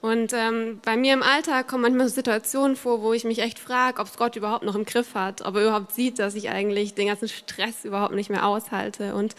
Und 0.00 0.32
ähm, 0.32 0.80
bei 0.84 0.96
mir 0.96 1.12
im 1.12 1.24
Alltag 1.24 1.66
kommen 1.66 1.82
manchmal 1.82 2.08
Situationen 2.08 2.76
vor, 2.76 3.02
wo 3.02 3.12
ich 3.14 3.24
mich 3.24 3.40
echt 3.40 3.58
frage, 3.58 4.00
ob 4.00 4.06
es 4.06 4.16
Gott 4.16 4.36
überhaupt 4.36 4.62
noch 4.62 4.76
im 4.76 4.84
Griff 4.84 5.16
hat, 5.16 5.42
ob 5.44 5.56
er 5.56 5.62
überhaupt 5.62 5.92
sieht, 5.92 6.20
dass 6.20 6.36
ich 6.36 6.50
eigentlich 6.50 6.94
den 6.94 7.08
ganzen 7.08 7.26
Stress 7.26 7.84
überhaupt 7.84 8.14
nicht 8.14 8.30
mehr 8.30 8.46
aushalte. 8.46 9.16
Und 9.16 9.34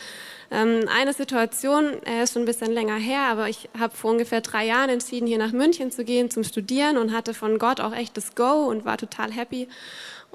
ähm, 0.52 0.90
eine 0.94 1.14
Situation, 1.14 2.04
er 2.04 2.24
ist 2.24 2.34
schon 2.34 2.42
ein 2.42 2.48
bisschen 2.48 2.74
länger 2.74 2.98
her, 2.98 3.22
aber 3.30 3.48
ich 3.48 3.70
habe 3.80 3.96
vor 3.96 4.12
ungefähr 4.12 4.42
drei 4.42 4.66
Jahren 4.66 4.90
entschieden, 4.90 5.28
hier 5.28 5.38
nach 5.38 5.54
München 5.54 5.92
zu 5.92 6.04
gehen 6.04 6.30
zum 6.30 6.44
Studieren 6.44 6.98
und 6.98 7.14
hatte 7.14 7.34
von 7.34 7.58
Gott 7.58 7.80
auch 7.80 7.94
echt 7.94 8.18
das 8.18 8.36
Go 8.36 8.66
und 8.66 8.84
war 8.84 8.98
total 8.98 9.32
happy. 9.32 9.70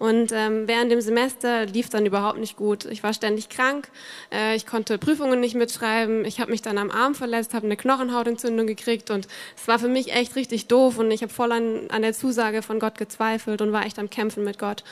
Und 0.00 0.32
ähm, 0.32 0.66
während 0.66 0.90
dem 0.90 1.02
Semester 1.02 1.66
lief 1.66 1.90
dann 1.90 2.06
überhaupt 2.06 2.38
nicht 2.38 2.56
gut. 2.56 2.86
Ich 2.86 3.02
war 3.02 3.12
ständig 3.12 3.50
krank, 3.50 3.86
äh, 4.32 4.56
ich 4.56 4.64
konnte 4.64 4.96
Prüfungen 4.96 5.40
nicht 5.40 5.54
mitschreiben, 5.54 6.24
ich 6.24 6.40
habe 6.40 6.50
mich 6.50 6.62
dann 6.62 6.78
am 6.78 6.90
Arm 6.90 7.14
verletzt, 7.14 7.52
habe 7.52 7.66
eine 7.66 7.76
Knochenhautentzündung 7.76 8.66
gekriegt 8.66 9.10
und 9.10 9.28
es 9.58 9.68
war 9.68 9.78
für 9.78 9.88
mich 9.88 10.14
echt 10.14 10.36
richtig 10.36 10.68
doof 10.68 10.96
und 10.96 11.10
ich 11.10 11.20
habe 11.20 11.30
voll 11.30 11.52
an, 11.52 11.90
an 11.90 12.00
der 12.00 12.14
Zusage 12.14 12.62
von 12.62 12.78
Gott 12.78 12.96
gezweifelt 12.96 13.60
und 13.60 13.72
war 13.72 13.84
echt 13.84 13.98
am 13.98 14.08
Kämpfen 14.08 14.42
mit 14.42 14.58
Gott. 14.58 14.84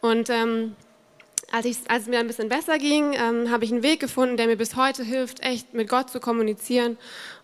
Und 0.00 0.30
ähm, 0.30 0.74
als, 1.52 1.66
ich, 1.66 1.76
als 1.88 2.04
es 2.04 2.08
mir 2.08 2.18
ein 2.18 2.26
bisschen 2.26 2.48
besser 2.48 2.78
ging, 2.78 3.12
ähm, 3.12 3.50
habe 3.50 3.66
ich 3.66 3.72
einen 3.72 3.82
Weg 3.82 4.00
gefunden, 4.00 4.38
der 4.38 4.46
mir 4.46 4.56
bis 4.56 4.74
heute 4.74 5.04
hilft, 5.04 5.40
echt 5.40 5.74
mit 5.74 5.90
Gott 5.90 6.08
zu 6.08 6.18
kommunizieren. 6.18 6.96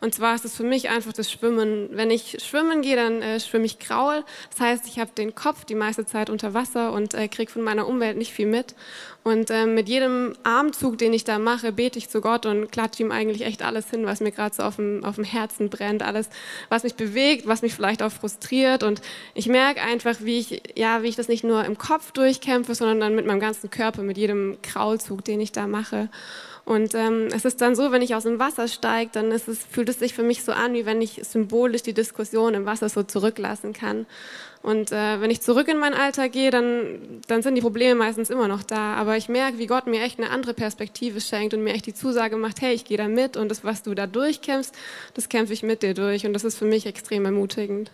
Und 0.03 0.13
zwar 0.13 0.35
ist 0.35 0.45
es 0.45 0.57
für 0.57 0.65
mich 0.65 0.89
einfach 0.89 1.13
das 1.13 1.31
Schwimmen. 1.31 1.91
Wenn 1.93 2.11
ich 2.11 2.39
schwimmen 2.45 2.83
gehe, 2.83 2.97
dann 2.97 3.23
äh, 3.23 3.39
schwimme 3.39 3.67
ich 3.67 3.79
graul. 3.79 4.25
Das 4.51 4.59
heißt, 4.59 4.89
ich 4.89 4.99
habe 4.99 5.13
den 5.17 5.37
Kopf 5.37 5.65
die 5.65 5.77
meiste 5.77 6.05
Zeit 6.05 6.29
unter 6.29 6.55
Wasser 6.55 6.93
und 6.93 7.15
äh, 7.15 7.29
kriege 7.29 7.53
von 7.53 7.63
meiner 7.63 7.87
Umwelt 7.87 8.17
nicht 8.17 8.33
viel 8.33 8.49
mit. 8.49 8.75
Und 9.23 9.51
äh, 9.51 9.65
mit 9.65 9.89
jedem 9.89 10.35
Armzug, 10.43 10.99
den 10.99 11.13
ich 11.13 11.23
da 11.23 11.39
mache, 11.39 11.71
bete 11.71 12.01
ich 12.01 12.09
zu 12.09 12.21
Gott 12.21 12.47
und 12.47 12.73
klatsche 12.73 13.05
ihm 13.05 13.13
eigentlich 13.13 13.43
echt 13.43 13.63
alles 13.63 13.91
hin, 13.91 14.05
was 14.05 14.19
mir 14.19 14.33
gerade 14.33 14.53
so 14.53 14.65
auf 14.65 14.75
dem, 14.75 15.05
auf 15.05 15.15
dem 15.15 15.25
Herzen 15.25 15.71
brennt, 15.71 16.03
alles, 16.03 16.29
was 16.69 16.83
mich 16.83 16.97
bewegt, 16.97 17.47
was 17.47 17.63
mich 17.63 17.73
vielleicht 17.73 18.03
auch 18.03 18.11
frustriert. 18.11 18.83
Und 18.83 19.03
ich 19.35 19.47
merke 19.47 19.83
einfach, 19.83 20.17
wie 20.19 20.41
ich, 20.41 20.63
ja, 20.75 21.05
wie 21.05 21.09
ich 21.11 21.17
das 21.17 21.29
nicht 21.29 21.45
nur 21.45 21.65
im 21.65 21.79
Kopf 21.79 22.11
durchkämpfe, 22.11 22.75
sondern 22.75 22.99
dann 22.99 23.15
mit 23.15 23.27
meinem 23.27 23.39
ganzen 23.39 23.71
Körper, 23.71 24.03
mit 24.03 24.19
jedem 24.19 24.59
Kraulzug, 24.63 25.25
den 25.25 25.41
ich 25.41 25.53
da 25.53 25.69
mache. 25.69 26.09
Und 26.65 26.95
ähm, 26.95 27.29
es 27.35 27.45
ist 27.45 27.61
dann 27.61 27.75
so, 27.75 27.91
wenn 27.91 28.03
ich 28.03 28.15
aus 28.15 28.23
dem 28.23 28.39
Wasser 28.39 28.69
steige, 28.69 29.11
dann 29.13 29.33
es, 29.33 29.45
fühlt 29.71 29.89
es 29.89 29.99
sich 29.99 30.15
für 30.15 30.23
mich 30.23 30.45
so 30.45 30.53
an, 30.53 30.75
wie 30.75 30.87
wenn 30.87 31.03
ich 31.03 31.21
symbolisch 31.25 31.83
die 31.83 31.93
Diskussion 31.93 32.55
im 32.55 32.67
Wasser 32.67 32.89
so 32.89 33.03
zurücklassen 33.03 33.73
kann. 33.73 34.07
Und 34.63 34.93
äh, 34.93 35.21
wenn 35.21 35.33
ich 35.33 35.41
zurück 35.41 35.67
in 35.67 35.79
meinen 35.79 35.95
Alltag 35.95 36.31
gehe, 36.31 36.53
dann, 36.53 37.21
dann 37.27 37.43
sind 37.43 37.57
die 37.57 37.61
Probleme 37.61 37.97
meistens 37.97 38.31
immer 38.31 38.47
noch 38.47 38.63
da. 38.63 38.95
Aber 38.95 39.17
ich 39.17 39.29
merke, 39.29 39.59
wie 39.59 39.67
Gott 39.67 39.89
mir 39.89 40.03
echt 40.03 40.21
eine 40.21 40.31
andere 40.31 40.55
Perspektive 40.55 41.21
schenkt 41.21 41.53
und 41.53 41.65
mir 41.65 41.75
echt 41.75 41.87
die 41.87 41.95
Zusage 41.95 42.37
macht, 42.37 42.61
hey, 42.61 42.73
ich 42.73 42.85
gehe 42.85 42.97
da 42.97 43.09
mit 43.09 43.37
und 43.37 43.49
das, 43.49 43.65
was 43.65 43.83
du 43.83 43.93
da 43.97 44.07
durchkämpfst, 44.07 44.73
das 45.15 45.29
kämpfe 45.29 45.53
ich 45.53 45.65
mit 45.65 45.83
dir 45.83 45.95
durch. 45.95 46.27
Und 46.27 46.33
das 46.33 46.45
ist 46.45 46.57
für 46.57 46.65
mich 46.65 46.87
extrem 46.87 47.25
ermutigend. 47.25 47.91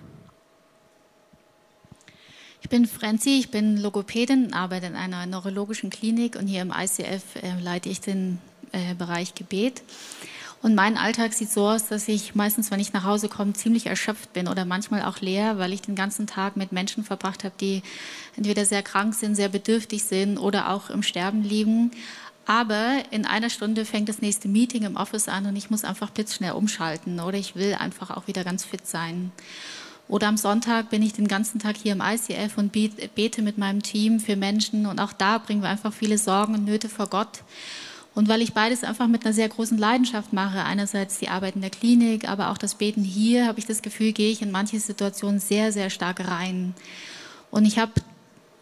Ich 2.61 2.69
bin 2.69 2.87
Franzi, 2.87 3.39
ich 3.39 3.51
bin 3.51 3.79
Logopädin, 3.79 4.53
arbeite 4.53 4.87
in 4.87 4.97
einer 4.97 5.25
neurologischen 5.25 5.89
Klinik 5.89 6.37
und 6.37 6.49
hier 6.49 6.61
im 6.61 6.71
ICF 6.71 7.37
äh, 7.37 7.59
leite 7.63 7.89
ich 7.89 8.03
den 8.03 8.41
äh, 8.73 8.95
Bereich 8.95 9.35
Gebet. 9.35 9.83
Und 10.61 10.75
mein 10.75 10.97
Alltag 10.97 11.35
sieht 11.35 11.51
so 11.51 11.69
aus, 11.69 11.87
dass 11.87 12.09
ich 12.09 12.35
meistens, 12.35 12.71
wenn 12.71 12.81
ich 12.81 12.93
nach 12.93 13.05
Hause 13.05 13.29
komme, 13.29 13.53
ziemlich 13.53 13.87
erschöpft 13.87 14.33
bin 14.33 14.49
oder 14.49 14.65
manchmal 14.65 15.03
auch 15.03 15.21
leer, 15.21 15.59
weil 15.59 15.73
ich 15.73 15.83
den 15.83 15.95
ganzen 15.95 16.27
Tag 16.27 16.57
mit 16.57 16.73
Menschen 16.73 17.05
verbracht 17.05 17.45
habe, 17.45 17.55
die 17.61 17.83
entweder 18.37 18.65
sehr 18.65 18.83
krank 18.83 19.15
sind, 19.15 19.37
sehr 19.37 19.49
bedürftig 19.49 20.03
sind 20.03 20.37
oder 20.37 20.71
auch 20.71 20.91
im 20.91 21.05
Sterben 21.05 21.45
liegen. 21.45 21.93
Aber 22.45 23.03
in 23.11 23.25
einer 23.25 23.51
Stunde 23.51 23.85
fängt 23.85 24.09
das 24.09 24.21
nächste 24.21 24.49
Meeting 24.49 24.83
im 24.83 24.97
Office 24.97 25.29
an 25.29 25.47
und 25.47 25.55
ich 25.55 25.71
muss 25.71 25.85
einfach 25.85 26.11
blitzschnell 26.11 26.53
umschalten 26.53 27.21
oder 27.21 27.39
ich 27.39 27.55
will 27.55 27.75
einfach 27.75 28.11
auch 28.11 28.27
wieder 28.27 28.43
ganz 28.43 28.65
fit 28.65 28.87
sein. 28.87 29.31
Oder 30.09 30.29
am 30.29 30.39
Sonntag 30.39 30.89
bin 30.89 31.03
ich 31.03 31.13
den 31.13 31.29
ganzen 31.29 31.59
Tag 31.61 31.77
hier 31.77 31.93
im 31.93 32.01
ICF 32.01 32.57
und 32.57 32.73
bete 32.73 33.43
mit 33.43 33.59
meinem 33.59 33.83
Team 33.83 34.19
für 34.19 34.35
Menschen 34.35 34.87
und 34.87 34.99
auch 34.99 35.13
da 35.13 35.39
bringen 35.39 35.61
wir 35.61 35.69
einfach 35.69 35.93
viele 35.93 36.17
Sorgen 36.17 36.55
und 36.55 36.65
Nöte 36.65 36.89
vor 36.89 37.09
Gott. 37.09 37.43
Und 38.19 38.27
weil 38.29 38.43
ich 38.43 38.53
beides 38.53 38.83
einfach 38.83 39.07
mit 39.07 39.25
einer 39.25 39.33
sehr 39.33 39.49
großen 39.49 39.79
Leidenschaft 39.79 40.33
mache, 40.33 40.65
einerseits 40.65 41.21
die 41.21 41.29
Arbeit 41.29 41.55
in 41.55 41.61
der 41.61 41.71
Klinik, 41.71 42.29
aber 42.29 42.51
auch 42.51 42.59
das 42.59 42.75
Beten 42.75 43.05
hier, 43.05 43.47
habe 43.47 43.61
ich 43.61 43.67
das 43.67 43.81
Gefühl, 43.81 44.11
gehe 44.11 44.33
ich 44.33 44.43
in 44.43 44.51
manche 44.51 44.81
Situationen 44.81 45.39
sehr, 45.39 45.71
sehr 45.71 45.89
stark 45.89 46.27
rein. 46.27 46.75
Und 47.53 47.65
ich 47.65 47.79
habe 47.79 47.93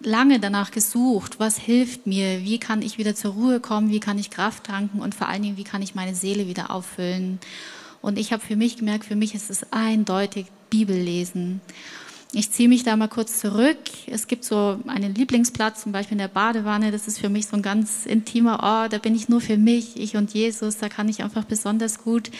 lange 0.00 0.40
danach 0.40 0.72
gesucht, 0.72 1.40
was 1.40 1.56
hilft 1.56 2.06
mir, 2.06 2.44
wie 2.44 2.58
kann 2.58 2.82
ich 2.82 2.98
wieder 2.98 3.14
zur 3.14 3.32
Ruhe 3.32 3.58
kommen, 3.58 3.88
wie 3.88 3.98
kann 3.98 4.18
ich 4.18 4.28
Kraft 4.28 4.64
tanken 4.64 5.00
und 5.00 5.14
vor 5.14 5.26
allen 5.26 5.40
Dingen, 5.40 5.56
wie 5.56 5.64
kann 5.64 5.80
ich 5.80 5.94
meine 5.94 6.14
Seele 6.14 6.48
wieder 6.48 6.70
auffüllen. 6.70 7.38
Und 8.02 8.18
ich 8.18 8.34
habe 8.34 8.44
für 8.44 8.56
mich 8.56 8.76
gemerkt, 8.76 9.06
für 9.06 9.16
mich 9.16 9.34
ist 9.34 9.48
es 9.48 9.72
eindeutig 9.72 10.48
Bibel 10.68 10.94
lesen. 10.94 11.62
Ich 12.32 12.50
ziehe 12.50 12.68
mich 12.68 12.82
da 12.82 12.96
mal 12.96 13.08
kurz 13.08 13.38
zurück. 13.40 13.78
Es 14.06 14.26
gibt 14.26 14.44
so 14.44 14.80
einen 14.86 15.14
Lieblingsplatz, 15.14 15.82
zum 15.82 15.92
Beispiel 15.92 16.14
in 16.14 16.18
der 16.18 16.28
Badewanne. 16.28 16.90
Das 16.90 17.06
ist 17.06 17.18
für 17.18 17.28
mich 17.28 17.46
so 17.46 17.56
ein 17.56 17.62
ganz 17.62 18.04
intimer 18.04 18.62
Ort. 18.62 18.92
Da 18.92 18.98
bin 18.98 19.14
ich 19.14 19.28
nur 19.28 19.40
für 19.40 19.56
mich, 19.56 19.96
ich 19.96 20.16
und 20.16 20.34
Jesus. 20.34 20.76
Da 20.78 20.88
kann 20.88 21.08
ich 21.08 21.22
einfach 21.22 21.44
besonders 21.44 22.02
gut 22.02 22.30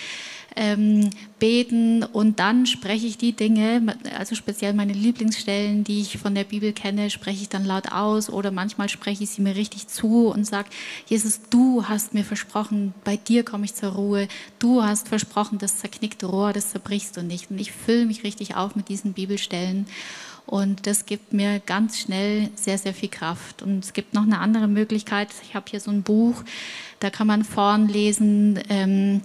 ähm, 0.57 1.11
beten 1.38 2.03
und 2.03 2.40
dann 2.40 2.66
spreche 2.66 3.07
ich 3.07 3.19
die 3.19 3.33
Dinge, 3.33 3.97
also 4.19 4.35
speziell 4.35 4.73
meine 4.73 4.95
Lieblingsstellen, 4.95 5.85
die 5.85 6.01
ich 6.01 6.16
von 6.16 6.35
der 6.35 6.45
Bibel 6.45 6.73
kenne, 6.73 7.11
spreche 7.11 7.42
ich 7.42 7.49
dann 7.51 7.66
laut 7.66 7.92
aus 7.92 8.31
oder 8.31 8.51
manchmal 8.51 8.88
spreche 8.88 9.25
ich 9.25 9.31
sie 9.31 9.42
mir 9.42 9.55
richtig 9.55 9.87
zu 9.88 10.29
und 10.29 10.47
sage, 10.47 10.69
Jesus, 11.07 11.40
du 11.51 11.85
hast 11.85 12.14
mir 12.14 12.25
versprochen, 12.25 12.95
bei 13.05 13.16
dir 13.16 13.45
komme 13.45 13.66
ich 13.66 13.75
zur 13.75 13.90
Ruhe, 13.90 14.29
du 14.59 14.83
hast 14.83 15.09
versprochen, 15.09 15.59
das 15.59 15.79
zerknickte 15.79 16.27
Rohr, 16.27 16.55
das 16.55 16.71
zerbrichst 16.71 17.16
du 17.16 17.23
nicht. 17.23 17.51
Und 17.51 17.59
ich 17.59 17.73
fülle 17.73 18.07
mich 18.07 18.25
richtig 18.25 18.57
auf 18.57 18.75
mit 18.75 18.88
diesen 18.88 19.12
Bibelstellen. 19.12 19.87
Und 20.47 20.87
das 20.87 21.07
gibt 21.07 21.33
mir 21.33 21.59
ganz 21.59 21.99
schnell 21.99 22.51
sehr, 22.55 22.79
sehr 22.79 22.95
viel 22.95 23.09
Kraft. 23.09 23.62
Und 23.62 23.85
es 23.85 23.92
gibt 23.92 24.14
noch 24.14 24.23
eine 24.23 24.38
andere 24.38 24.69
Möglichkeit. 24.69 25.29
Ich 25.42 25.55
habe 25.55 25.66
hier 25.69 25.81
so 25.81 25.90
ein 25.90 26.03
Buch, 26.03 26.45
da 27.01 27.11
kann 27.11 27.27
man 27.27 27.45
vorn 27.45 27.88
lesen, 27.88 28.61
ähm, 28.69 29.23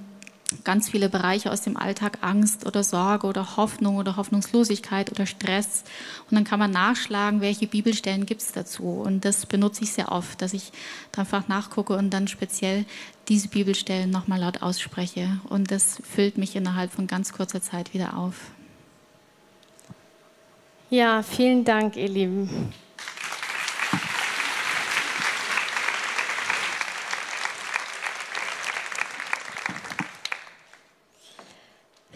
ganz 0.63 0.89
viele 0.89 1.09
Bereiche 1.09 1.51
aus 1.51 1.61
dem 1.61 1.77
Alltag, 1.77 2.19
Angst 2.21 2.65
oder 2.65 2.83
Sorge 2.83 3.27
oder 3.27 3.57
Hoffnung 3.57 3.97
oder 3.97 4.17
Hoffnungslosigkeit 4.17 5.11
oder 5.11 5.25
Stress. 5.25 5.83
Und 6.29 6.35
dann 6.35 6.43
kann 6.43 6.59
man 6.59 6.71
nachschlagen, 6.71 7.41
welche 7.41 7.67
Bibelstellen 7.67 8.25
gibt 8.25 8.41
es 8.41 8.51
dazu. 8.51 8.83
Und 8.83 9.25
das 9.25 9.45
benutze 9.45 9.83
ich 9.83 9.93
sehr 9.93 10.11
oft, 10.11 10.41
dass 10.41 10.53
ich 10.53 10.71
einfach 11.15 11.47
nachgucke 11.47 11.93
und 11.95 12.09
dann 12.11 12.27
speziell 12.27 12.85
diese 13.27 13.47
Bibelstellen 13.47 14.09
nochmal 14.09 14.39
laut 14.39 14.61
ausspreche. 14.61 15.39
Und 15.49 15.71
das 15.71 16.01
füllt 16.03 16.37
mich 16.37 16.55
innerhalb 16.55 16.91
von 16.91 17.07
ganz 17.07 17.33
kurzer 17.33 17.61
Zeit 17.61 17.93
wieder 17.93 18.17
auf. 18.17 18.35
Ja, 20.89 21.23
vielen 21.23 21.63
Dank, 21.63 21.95
ihr 21.95 22.09
Lieben. 22.09 22.73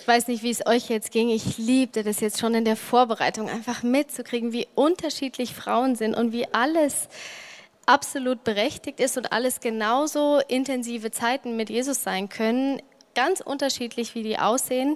Ich 0.05 0.07
weiß 0.07 0.27
nicht, 0.27 0.43
wie 0.43 0.51
es 0.51 0.63
euch 0.67 0.87
jetzt 0.87 1.11
ging. 1.11 1.29
Ich 1.29 1.57
liebte 1.57 2.03
das 2.03 2.19
jetzt 2.19 2.39
schon 2.39 2.53
in 2.53 2.63
der 2.63 2.75
Vorbereitung, 2.75 3.49
einfach 3.49 3.81
mitzukriegen, 3.81 4.53
wie 4.53 4.67
unterschiedlich 4.75 5.55
Frauen 5.55 5.95
sind 5.95 6.13
und 6.13 6.31
wie 6.31 6.45
alles 6.53 7.09
absolut 7.87 8.43
berechtigt 8.43 8.99
ist 8.99 9.17
und 9.17 9.31
alles 9.31 9.61
genauso 9.61 10.41
intensive 10.47 11.09
Zeiten 11.09 11.55
mit 11.55 11.71
Jesus 11.71 12.03
sein 12.03 12.29
können. 12.29 12.83
Ganz 13.15 13.41
unterschiedlich, 13.41 14.13
wie 14.13 14.21
die 14.21 14.37
aussehen. 14.37 14.95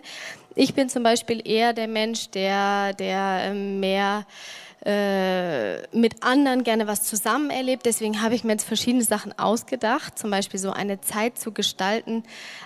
Ich 0.54 0.76
bin 0.76 0.90
zum 0.90 1.02
Beispiel 1.02 1.42
eher 1.44 1.74
der 1.74 1.88
Mensch, 1.88 2.30
der, 2.30 2.94
der 2.94 3.46
ähm, 3.46 3.80
mehr 3.80 4.28
äh, 4.86 5.82
mit 5.96 6.24
anderen 6.24 6.64
gerne 6.64 6.88
was 6.88 7.04
zusammen 7.04 7.50
erlebt. 7.50 7.86
Deswegen 7.86 8.22
habe 8.22 8.36
ich 8.36 8.44
mir 8.44 8.54
jetzt 8.54 8.64
verschiedene 8.64 9.04
Sachen 9.04 9.38
ausgedacht, 9.38 10.18
zum 10.18 10.32
Beispiel 10.32 10.60
so 10.60 10.72
eine 10.72 11.02
Zeit 11.02 11.38
zu 11.38 11.52
gestalten, 11.52 12.24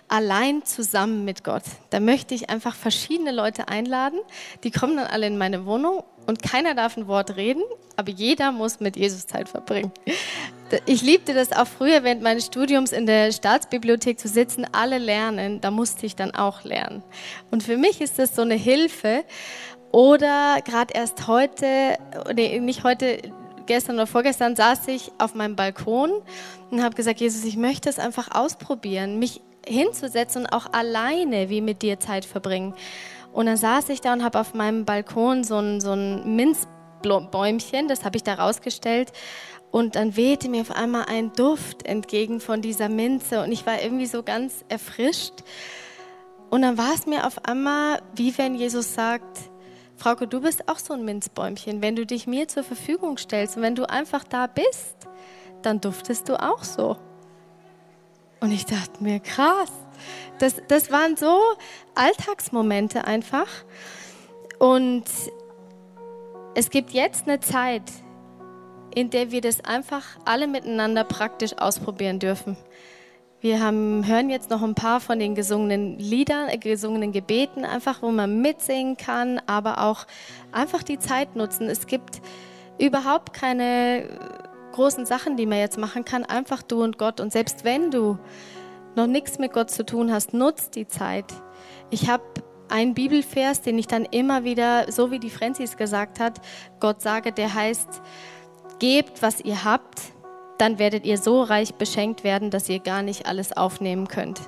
allein 0.07 0.63
zusammen 0.63 1.25
mit 1.25 1.43
Gott. 1.43 1.63
Da 1.89 1.99
möchte 1.99 2.35
ich 2.35 2.49
einfach 2.49 2.75
verschiedene 2.75 3.31
Leute 3.31 3.67
einladen. 3.67 4.19
Die 4.63 4.69
kommen 4.69 4.97
dann 4.97 5.07
alle 5.07 5.25
in 5.25 5.37
meine 5.37 5.65
Wohnung 5.65 6.03
und 6.27 6.43
keiner 6.43 6.75
darf 6.75 6.97
ein 6.97 7.07
Wort 7.07 7.35
reden, 7.35 7.63
aber 7.95 8.11
jeder 8.11 8.51
muss 8.51 8.79
mit 8.79 8.95
Jesus 8.95 9.27
Zeit 9.27 9.49
verbringen. 9.49 9.91
Ich 10.85 11.01
liebte 11.01 11.33
das 11.33 11.51
auch 11.51 11.67
früher 11.67 12.03
während 12.03 12.23
meines 12.23 12.45
Studiums 12.45 12.93
in 12.93 13.05
der 13.05 13.31
Staatsbibliothek 13.31 14.19
zu 14.19 14.27
sitzen, 14.27 14.65
alle 14.71 14.97
lernen, 14.97 15.61
da 15.61 15.69
musste 15.69 16.05
ich 16.05 16.15
dann 16.15 16.33
auch 16.33 16.63
lernen. 16.63 17.03
Und 17.51 17.61
für 17.61 17.77
mich 17.77 18.01
ist 18.01 18.17
das 18.17 18.35
so 18.35 18.41
eine 18.41 18.55
Hilfe, 18.55 19.23
oder 19.93 20.57
gerade 20.65 20.91
erst 20.95 21.27
heute, 21.27 21.97
nee, 22.33 22.59
nicht 22.59 22.83
heute, 22.83 23.19
gestern 23.67 23.95
oder 23.95 24.07
vorgestern 24.07 24.55
saß 24.55 24.87
ich 24.87 25.11
auf 25.19 25.35
meinem 25.35 25.55
Balkon 25.55 26.11
und 26.71 26.83
habe 26.83 26.95
gesagt, 26.95 27.21
Jesus, 27.21 27.45
ich 27.45 27.57
möchte 27.57 27.89
es 27.89 27.99
einfach 27.99 28.33
ausprobieren, 28.33 29.19
mich 29.19 29.41
hinzusetzen 29.65 30.45
und 30.45 30.51
auch 30.51 30.73
alleine 30.73 31.49
wie 31.49 31.61
mit 31.61 31.83
dir 31.83 31.99
Zeit 31.99 32.25
verbringen. 32.25 32.73
Und 33.33 33.45
dann 33.45 33.55
saß 33.55 33.89
ich 33.89 34.01
da 34.01 34.13
und 34.13 34.23
habe 34.23 34.39
auf 34.39 34.55
meinem 34.55 34.83
Balkon 34.83 35.43
so 35.43 35.59
ein, 35.59 35.79
so 35.79 35.91
ein 35.91 36.35
Minzbäumchen, 36.35 37.87
das 37.87 38.03
habe 38.03 38.17
ich 38.17 38.23
da 38.23 38.33
rausgestellt. 38.33 39.11
Und 39.69 39.95
dann 39.95 40.15
wehte 40.15 40.49
mir 40.49 40.61
auf 40.61 40.71
einmal 40.71 41.05
ein 41.07 41.33
Duft 41.33 41.85
entgegen 41.85 42.39
von 42.39 42.63
dieser 42.63 42.89
Minze 42.89 43.43
und 43.43 43.51
ich 43.51 43.67
war 43.67 43.79
irgendwie 43.79 44.07
so 44.07 44.23
ganz 44.23 44.65
erfrischt. 44.69 45.43
Und 46.49 46.63
dann 46.63 46.79
war 46.79 46.95
es 46.95 47.05
mir 47.05 47.27
auf 47.27 47.45
einmal, 47.45 48.01
wie 48.15 48.35
wenn 48.39 48.55
Jesus 48.55 48.95
sagt, 48.95 49.52
Frauke, 50.03 50.27
du 50.27 50.41
bist 50.41 50.67
auch 50.67 50.79
so 50.79 50.93
ein 50.93 51.05
Minzbäumchen. 51.05 51.81
Wenn 51.81 51.95
du 51.95 52.05
dich 52.05 52.27
mir 52.27 52.49
zur 52.49 52.65
Verfügung 52.65 53.17
stellst 53.17 53.55
und 53.55 53.63
wenn 53.63 53.73
du 53.73 53.89
einfach 53.89 54.25
da 54.25 54.47
bist, 54.47 54.97
dann 55.61 55.79
duftest 55.79 56.27
du 56.27 56.35
auch 56.43 56.65
so. 56.65 56.97
Und 58.41 58.51
ich 58.51 58.65
dachte 58.65 59.01
mir, 59.01 59.21
krass. 59.21 59.71
Das, 60.39 60.61
das 60.67 60.91
waren 60.91 61.15
so 61.15 61.39
Alltagsmomente 61.95 63.05
einfach. 63.05 63.47
Und 64.59 65.05
es 66.53 66.69
gibt 66.69 66.89
jetzt 66.89 67.25
eine 67.25 67.39
Zeit, 67.39 67.89
in 68.93 69.09
der 69.09 69.31
wir 69.31 69.39
das 69.39 69.63
einfach 69.63 70.03
alle 70.25 70.47
miteinander 70.47 71.05
praktisch 71.05 71.57
ausprobieren 71.57 72.19
dürfen. 72.19 72.57
Wir 73.43 73.61
haben, 73.61 74.07
hören 74.07 74.29
jetzt 74.29 74.49
noch 74.51 74.63
ein 74.63 74.73
paar 74.73 75.01
von 75.01 75.19
den 75.19 75.35
gesungenen 75.35 75.99
Liedern, 75.99 76.47
äh, 76.47 76.57
gesungenen 76.57 77.11
Gebeten, 77.11 77.65
einfach 77.65 78.01
wo 78.01 78.09
man 78.09 78.41
mitsingen 78.41 78.95
kann, 78.95 79.41
aber 79.47 79.81
auch 79.81 80.07
einfach 80.53 80.81
die 80.81 80.97
Zeit 80.97 81.35
nutzen. 81.35 81.67
Es 81.67 81.85
gibt 81.85 82.21
überhaupt 82.79 83.33
keine 83.33 84.07
großen 84.71 85.05
Sachen, 85.05 85.35
die 85.35 85.45
man 85.45 85.57
jetzt 85.57 85.77
machen 85.77 86.05
kann, 86.05 86.23
einfach 86.23 86.63
du 86.63 86.81
und 86.81 86.97
Gott. 86.97 87.19
Und 87.19 87.33
selbst 87.33 87.65
wenn 87.65 87.91
du 87.91 88.17
noch 88.95 89.07
nichts 89.07 89.39
mit 89.39 89.51
Gott 89.51 89.69
zu 89.69 89.85
tun 89.85 90.09
hast, 90.09 90.33
nutzt 90.33 90.77
die 90.77 90.87
Zeit. 90.87 91.25
Ich 91.89 92.09
habe 92.09 92.23
einen 92.69 92.93
Bibelvers, 92.93 93.59
den 93.59 93.77
ich 93.77 93.87
dann 93.87 94.05
immer 94.05 94.45
wieder, 94.45 94.89
so 94.89 95.11
wie 95.11 95.19
die 95.19 95.29
Francis 95.29 95.75
gesagt 95.75 96.21
hat, 96.21 96.39
Gott 96.79 97.01
sage, 97.01 97.33
der 97.33 97.53
heißt, 97.53 98.01
gebt, 98.79 99.21
was 99.21 99.41
ihr 99.41 99.65
habt, 99.65 100.12
dann 100.63 100.79
werdet 100.79 101.05
ihr 101.05 101.17
so 101.17 101.43
reich 101.43 101.75
beschenkt 101.75 102.23
werden, 102.23 102.49
dass 102.49 102.69
ihr 102.69 102.79
gar 102.79 103.01
nicht 103.01 103.25
alles 103.25 103.51
aufnehmen 103.51 104.07
könnt. 104.07 104.39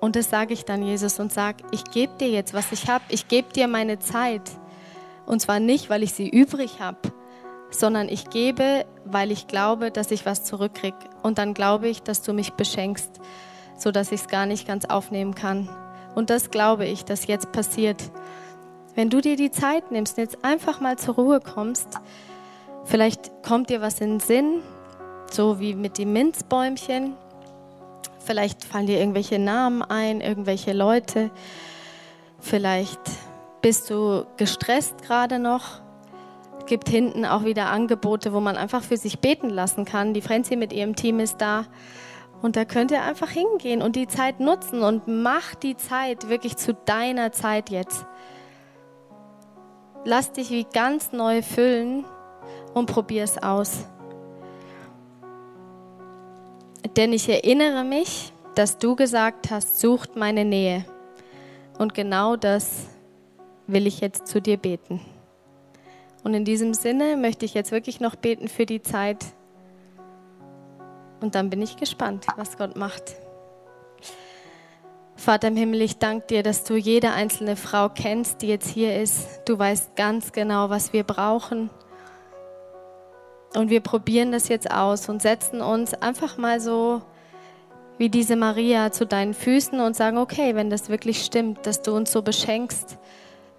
Und 0.00 0.16
das 0.16 0.30
sage 0.30 0.52
ich 0.52 0.64
dann 0.64 0.82
Jesus 0.82 1.20
und 1.20 1.32
sage, 1.32 1.62
ich 1.70 1.84
gebe 1.84 2.14
dir 2.18 2.28
jetzt, 2.28 2.54
was 2.54 2.72
ich 2.72 2.88
habe. 2.88 3.04
Ich 3.08 3.28
gebe 3.28 3.52
dir 3.52 3.68
meine 3.68 4.00
Zeit. 4.00 4.42
Und 5.26 5.38
zwar 5.38 5.60
nicht, 5.60 5.90
weil 5.90 6.02
ich 6.02 6.12
sie 6.12 6.28
übrig 6.28 6.80
habe, 6.80 6.98
sondern 7.70 8.08
ich 8.08 8.30
gebe, 8.30 8.84
weil 9.04 9.30
ich 9.30 9.46
glaube, 9.46 9.92
dass 9.92 10.10
ich 10.10 10.26
was 10.26 10.42
zurückkriege. 10.42 10.98
Und 11.22 11.38
dann 11.38 11.54
glaube 11.54 11.86
ich, 11.86 12.02
dass 12.02 12.22
du 12.22 12.32
mich 12.32 12.54
beschenkst, 12.54 13.20
sodass 13.78 14.10
ich 14.10 14.22
es 14.22 14.28
gar 14.28 14.44
nicht 14.44 14.66
ganz 14.66 14.86
aufnehmen 14.86 15.36
kann. 15.36 15.68
Und 16.16 16.30
das 16.30 16.50
glaube 16.50 16.84
ich, 16.84 17.04
dass 17.04 17.28
jetzt 17.28 17.52
passiert. 17.52 18.02
Wenn 18.96 19.08
du 19.08 19.20
dir 19.20 19.36
die 19.36 19.52
Zeit 19.52 19.92
nimmst 19.92 20.18
und 20.18 20.24
jetzt 20.24 20.44
einfach 20.44 20.80
mal 20.80 20.98
zur 20.98 21.14
Ruhe 21.14 21.38
kommst, 21.38 22.00
Vielleicht 22.84 23.42
kommt 23.42 23.70
dir 23.70 23.80
was 23.80 24.00
in 24.00 24.10
den 24.10 24.20
Sinn, 24.20 24.62
so 25.30 25.58
wie 25.58 25.74
mit 25.74 25.98
dem 25.98 26.12
Minzbäumchen. 26.12 27.14
Vielleicht 28.20 28.64
fallen 28.64 28.86
dir 28.86 28.98
irgendwelche 28.98 29.38
Namen 29.38 29.82
ein, 29.82 30.20
irgendwelche 30.20 30.72
Leute. 30.72 31.30
Vielleicht 32.40 33.00
bist 33.62 33.88
du 33.90 34.26
gestresst 34.36 35.02
gerade 35.02 35.38
noch. 35.38 35.80
Es 36.60 36.66
gibt 36.66 36.88
hinten 36.88 37.24
auch 37.24 37.44
wieder 37.44 37.66
Angebote, 37.66 38.32
wo 38.32 38.40
man 38.40 38.56
einfach 38.56 38.82
für 38.82 38.96
sich 38.96 39.18
beten 39.18 39.50
lassen 39.50 39.84
kann. 39.84 40.14
Die 40.14 40.22
Frenzy 40.22 40.56
mit 40.56 40.72
ihrem 40.72 40.94
Team 40.94 41.20
ist 41.20 41.38
da. 41.38 41.66
Und 42.42 42.56
da 42.56 42.66
könnt 42.66 42.90
ihr 42.90 43.02
einfach 43.02 43.30
hingehen 43.30 43.80
und 43.80 43.96
die 43.96 44.06
Zeit 44.06 44.40
nutzen 44.40 44.82
und 44.82 45.08
mach 45.08 45.54
die 45.54 45.76
Zeit 45.76 46.28
wirklich 46.28 46.56
zu 46.56 46.74
deiner 46.74 47.32
Zeit 47.32 47.70
jetzt. 47.70 48.04
Lass 50.04 50.32
dich 50.32 50.50
wie 50.50 50.64
ganz 50.64 51.12
neu 51.12 51.40
füllen 51.40 52.04
und 52.74 52.86
probier 52.86 53.24
es 53.24 53.42
aus. 53.42 53.86
Denn 56.96 57.12
ich 57.12 57.28
erinnere 57.28 57.84
mich, 57.84 58.32
dass 58.54 58.78
du 58.78 58.94
gesagt 58.94 59.50
hast, 59.50 59.80
sucht 59.80 60.16
meine 60.16 60.44
Nähe. 60.44 60.84
Und 61.78 61.94
genau 61.94 62.36
das 62.36 62.86
will 63.66 63.86
ich 63.86 64.00
jetzt 64.00 64.28
zu 64.28 64.40
dir 64.40 64.56
beten. 64.56 65.00
Und 66.22 66.34
in 66.34 66.44
diesem 66.44 66.72
Sinne 66.72 67.16
möchte 67.16 67.44
ich 67.44 67.54
jetzt 67.54 67.72
wirklich 67.72 68.00
noch 68.00 68.16
beten 68.16 68.48
für 68.48 68.64
die 68.64 68.80
Zeit. 68.80 69.24
Und 71.20 71.34
dann 71.34 71.50
bin 71.50 71.62
ich 71.62 71.76
gespannt, 71.76 72.26
was 72.36 72.56
Gott 72.56 72.76
macht. 72.76 73.16
Vater 75.16 75.48
im 75.48 75.56
Himmel, 75.56 75.80
ich 75.80 75.98
danke 75.98 76.26
dir, 76.26 76.42
dass 76.42 76.64
du 76.64 76.76
jede 76.76 77.12
einzelne 77.12 77.56
Frau 77.56 77.88
kennst, 77.88 78.42
die 78.42 78.48
jetzt 78.48 78.68
hier 78.68 79.00
ist. 79.00 79.40
Du 79.46 79.58
weißt 79.58 79.96
ganz 79.96 80.32
genau, 80.32 80.70
was 80.70 80.92
wir 80.92 81.04
brauchen. 81.04 81.70
Und 83.56 83.70
wir 83.70 83.80
probieren 83.80 84.32
das 84.32 84.48
jetzt 84.48 84.70
aus 84.70 85.08
und 85.08 85.22
setzen 85.22 85.60
uns 85.60 85.94
einfach 85.94 86.36
mal 86.36 86.60
so 86.60 87.02
wie 87.98 88.08
diese 88.08 88.34
Maria 88.34 88.90
zu 88.90 89.06
deinen 89.06 89.34
Füßen 89.34 89.78
und 89.80 89.94
sagen, 89.94 90.18
okay, 90.18 90.56
wenn 90.56 90.70
das 90.70 90.88
wirklich 90.88 91.24
stimmt, 91.24 91.64
dass 91.64 91.82
du 91.82 91.94
uns 91.94 92.10
so 92.10 92.22
beschenkst, 92.22 92.98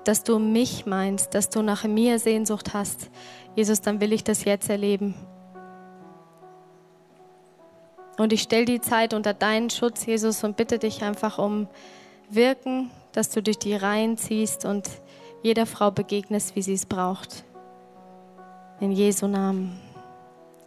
dass 0.03 0.23
du 0.23 0.39
mich 0.39 0.85
meinst, 0.85 1.33
dass 1.33 1.49
du 1.49 1.61
nach 1.61 1.85
mir 1.85 2.19
Sehnsucht 2.19 2.73
hast, 2.73 3.09
Jesus, 3.55 3.81
dann 3.81 4.01
will 4.01 4.11
ich 4.11 4.23
das 4.23 4.43
jetzt 4.43 4.69
erleben. 4.69 5.15
Und 8.17 8.33
ich 8.33 8.41
stelle 8.41 8.65
die 8.65 8.81
Zeit 8.81 9.13
unter 9.13 9.33
deinen 9.33 9.69
Schutz, 9.69 10.05
Jesus, 10.05 10.43
und 10.43 10.57
bitte 10.57 10.79
dich 10.79 11.03
einfach 11.03 11.37
um 11.37 11.67
Wirken, 12.29 12.91
dass 13.13 13.29
du 13.29 13.41
durch 13.41 13.59
die 13.59 13.75
Reihen 13.75 14.17
ziehst 14.17 14.65
und 14.65 14.89
jeder 15.43 15.65
Frau 15.65 15.91
begegnest, 15.91 16.55
wie 16.55 16.61
sie 16.61 16.73
es 16.73 16.85
braucht. 16.85 17.43
In 18.79 18.91
Jesu 18.91 19.27
Namen. 19.27 19.84